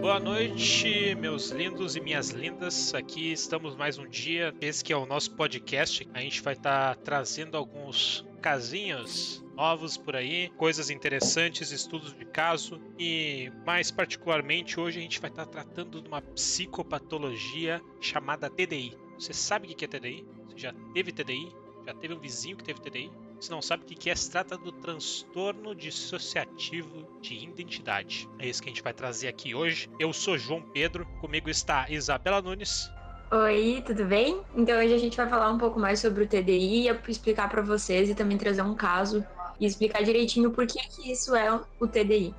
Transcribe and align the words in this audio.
Boa 0.00 0.18
noite, 0.18 1.14
meus 1.16 1.50
lindos 1.50 1.94
e 1.94 2.00
minhas 2.00 2.30
lindas. 2.30 2.94
Aqui 2.94 3.32
estamos 3.32 3.76
mais 3.76 3.98
um 3.98 4.08
dia. 4.08 4.54
Esse 4.58 4.82
que 4.82 4.94
é 4.94 4.96
o 4.96 5.04
nosso 5.04 5.32
podcast. 5.32 6.08
A 6.14 6.20
gente 6.20 6.40
vai 6.40 6.54
estar 6.54 6.96
tá 6.96 7.02
trazendo 7.02 7.54
alguns 7.54 8.24
casinhos 8.40 9.44
novos 9.54 9.98
por 9.98 10.16
aí, 10.16 10.48
coisas 10.56 10.88
interessantes, 10.88 11.70
estudos 11.70 12.14
de 12.14 12.24
caso 12.24 12.80
e 12.98 13.52
mais 13.66 13.90
particularmente 13.90 14.80
hoje 14.80 14.98
a 14.98 15.02
gente 15.02 15.20
vai 15.20 15.28
estar 15.28 15.44
tá 15.44 15.50
tratando 15.50 16.00
de 16.00 16.08
uma 16.08 16.22
psicopatologia 16.22 17.82
chamada 18.00 18.48
TDI. 18.48 18.96
Você 19.18 19.34
sabe 19.34 19.70
o 19.70 19.76
que 19.76 19.84
é 19.84 19.88
TDI? 19.88 20.26
Você 20.48 20.58
já 20.58 20.72
teve 20.94 21.12
TDI? 21.12 21.54
Já 21.86 21.92
teve 21.92 22.14
um 22.14 22.18
vizinho 22.18 22.56
que 22.56 22.64
teve 22.64 22.80
TDI? 22.80 23.10
Se 23.40 23.50
não 23.50 23.62
sabe 23.62 23.84
o 23.84 23.86
que 23.86 24.10
é, 24.10 24.14
se 24.14 24.30
trata 24.30 24.58
do 24.58 24.70
transtorno 24.70 25.74
dissociativo 25.74 27.08
de 27.22 27.34
identidade. 27.34 28.28
É 28.38 28.46
isso 28.46 28.62
que 28.62 28.68
a 28.68 28.72
gente 28.72 28.82
vai 28.82 28.92
trazer 28.92 29.28
aqui 29.28 29.54
hoje. 29.54 29.88
Eu 29.98 30.12
sou 30.12 30.36
João 30.36 30.60
Pedro, 30.60 31.06
comigo 31.22 31.48
está 31.48 31.88
Isabela 31.88 32.42
Nunes. 32.42 32.90
Oi, 33.32 33.82
tudo 33.86 34.04
bem? 34.04 34.42
Então 34.54 34.78
hoje 34.78 34.92
a 34.92 34.98
gente 34.98 35.16
vai 35.16 35.26
falar 35.26 35.50
um 35.50 35.56
pouco 35.56 35.80
mais 35.80 36.00
sobre 36.00 36.24
o 36.24 36.28
TDI, 36.28 36.88
explicar 37.08 37.48
para 37.48 37.62
vocês 37.62 38.10
e 38.10 38.14
também 38.14 38.36
trazer 38.36 38.60
um 38.60 38.74
caso 38.74 39.24
e 39.58 39.64
explicar 39.64 40.02
direitinho 40.02 40.50
por 40.50 40.66
que, 40.66 40.78
que 40.88 41.10
isso 41.10 41.34
é 41.34 41.50
o 41.80 41.86
TDI. 41.86 42.34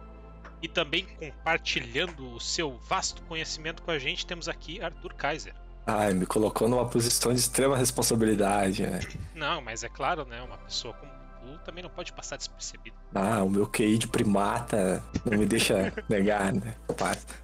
E 0.62 0.68
também 0.68 1.08
compartilhando 1.18 2.36
o 2.36 2.40
seu 2.40 2.78
vasto 2.88 3.24
conhecimento 3.24 3.82
com 3.82 3.90
a 3.90 3.98
gente, 3.98 4.24
temos 4.26 4.48
aqui 4.48 4.80
Arthur 4.80 5.16
Kaiser. 5.16 5.56
Ai, 5.86 6.14
me 6.14 6.26
colocou 6.26 6.70
numa 6.70 6.86
posição 6.86 7.34
de 7.34 7.40
extrema 7.40 7.76
responsabilidade, 7.76 8.84
né? 8.84 9.00
Não, 9.36 9.62
mas 9.62 9.84
é 9.84 9.90
claro, 9.90 10.26
né? 10.26 10.42
Uma 10.42 10.58
pessoa 10.58 10.94
como 10.94 11.12
tu 11.42 11.60
também 11.66 11.84
não 11.84 11.90
pode 11.90 12.14
passar 12.14 12.38
despercebido. 12.38 12.96
Ah, 13.14 13.44
o 13.44 13.50
meu 13.50 13.68
QI 13.68 13.98
de 13.98 14.08
primata 14.08 15.04
não 15.26 15.38
me 15.38 15.46
deixa 15.46 15.94
negar, 16.08 16.54
né? 16.54 16.76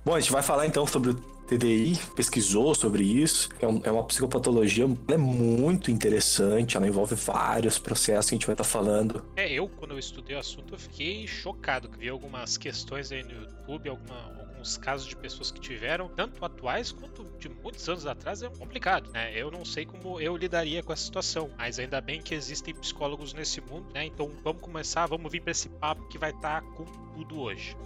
Bom, 0.05 0.15
a 0.15 0.19
gente 0.19 0.31
vai 0.31 0.43
falar 0.43 0.65
então 0.65 0.85
sobre 0.85 1.11
o 1.11 1.37
TDI 1.47 1.97
pesquisou 2.15 2.75
sobre 2.75 3.03
isso. 3.03 3.49
É, 3.61 3.67
um, 3.67 3.81
é 3.83 3.91
uma 3.91 4.03
psicopatologia 4.03 4.85
é 5.07 5.17
muito 5.17 5.89
interessante, 5.89 6.75
ela 6.75 6.87
envolve 6.87 7.15
vários 7.15 7.79
processos 7.79 8.29
que 8.29 8.35
a 8.35 8.37
gente 8.37 8.45
vai 8.45 8.53
estar 8.53 8.65
tá 8.65 8.69
falando. 8.69 9.23
É, 9.35 9.51
eu, 9.51 9.67
quando 9.69 9.91
eu 9.91 9.99
estudei 9.99 10.35
o 10.35 10.39
assunto, 10.39 10.73
eu 10.73 10.79
fiquei 10.79 11.25
chocado 11.25 11.89
vi 11.97 12.09
algumas 12.09 12.57
questões 12.57 13.11
aí 13.11 13.23
no 13.23 13.31
YouTube, 13.31 13.89
alguma, 13.89 14.46
alguns 14.57 14.77
casos 14.77 15.07
de 15.07 15.15
pessoas 15.15 15.51
que 15.51 15.59
tiveram, 15.59 16.09
tanto 16.09 16.43
atuais 16.43 16.91
quanto 16.91 17.23
de 17.37 17.47
muitos 17.47 17.87
anos 17.87 18.05
atrás, 18.05 18.41
é 18.41 18.49
complicado, 18.49 19.11
né? 19.11 19.31
Eu 19.35 19.51
não 19.51 19.63
sei 19.63 19.85
como 19.85 20.19
eu 20.19 20.35
lidaria 20.35 20.81
com 20.81 20.91
essa 20.91 21.03
situação, 21.03 21.51
mas 21.57 21.77
ainda 21.77 22.01
bem 22.01 22.21
que 22.21 22.33
existem 22.33 22.73
psicólogos 22.73 23.33
nesse 23.33 23.61
mundo, 23.61 23.87
né? 23.93 24.05
Então 24.05 24.29
vamos 24.43 24.61
começar, 24.61 25.05
vamos 25.05 25.31
vir 25.31 25.41
para 25.41 25.51
esse 25.51 25.69
papo 25.69 26.07
que 26.07 26.17
vai 26.17 26.31
estar 26.31 26.61
tá 26.61 26.67
com 26.71 26.85
tudo 27.13 27.39
hoje. 27.39 27.77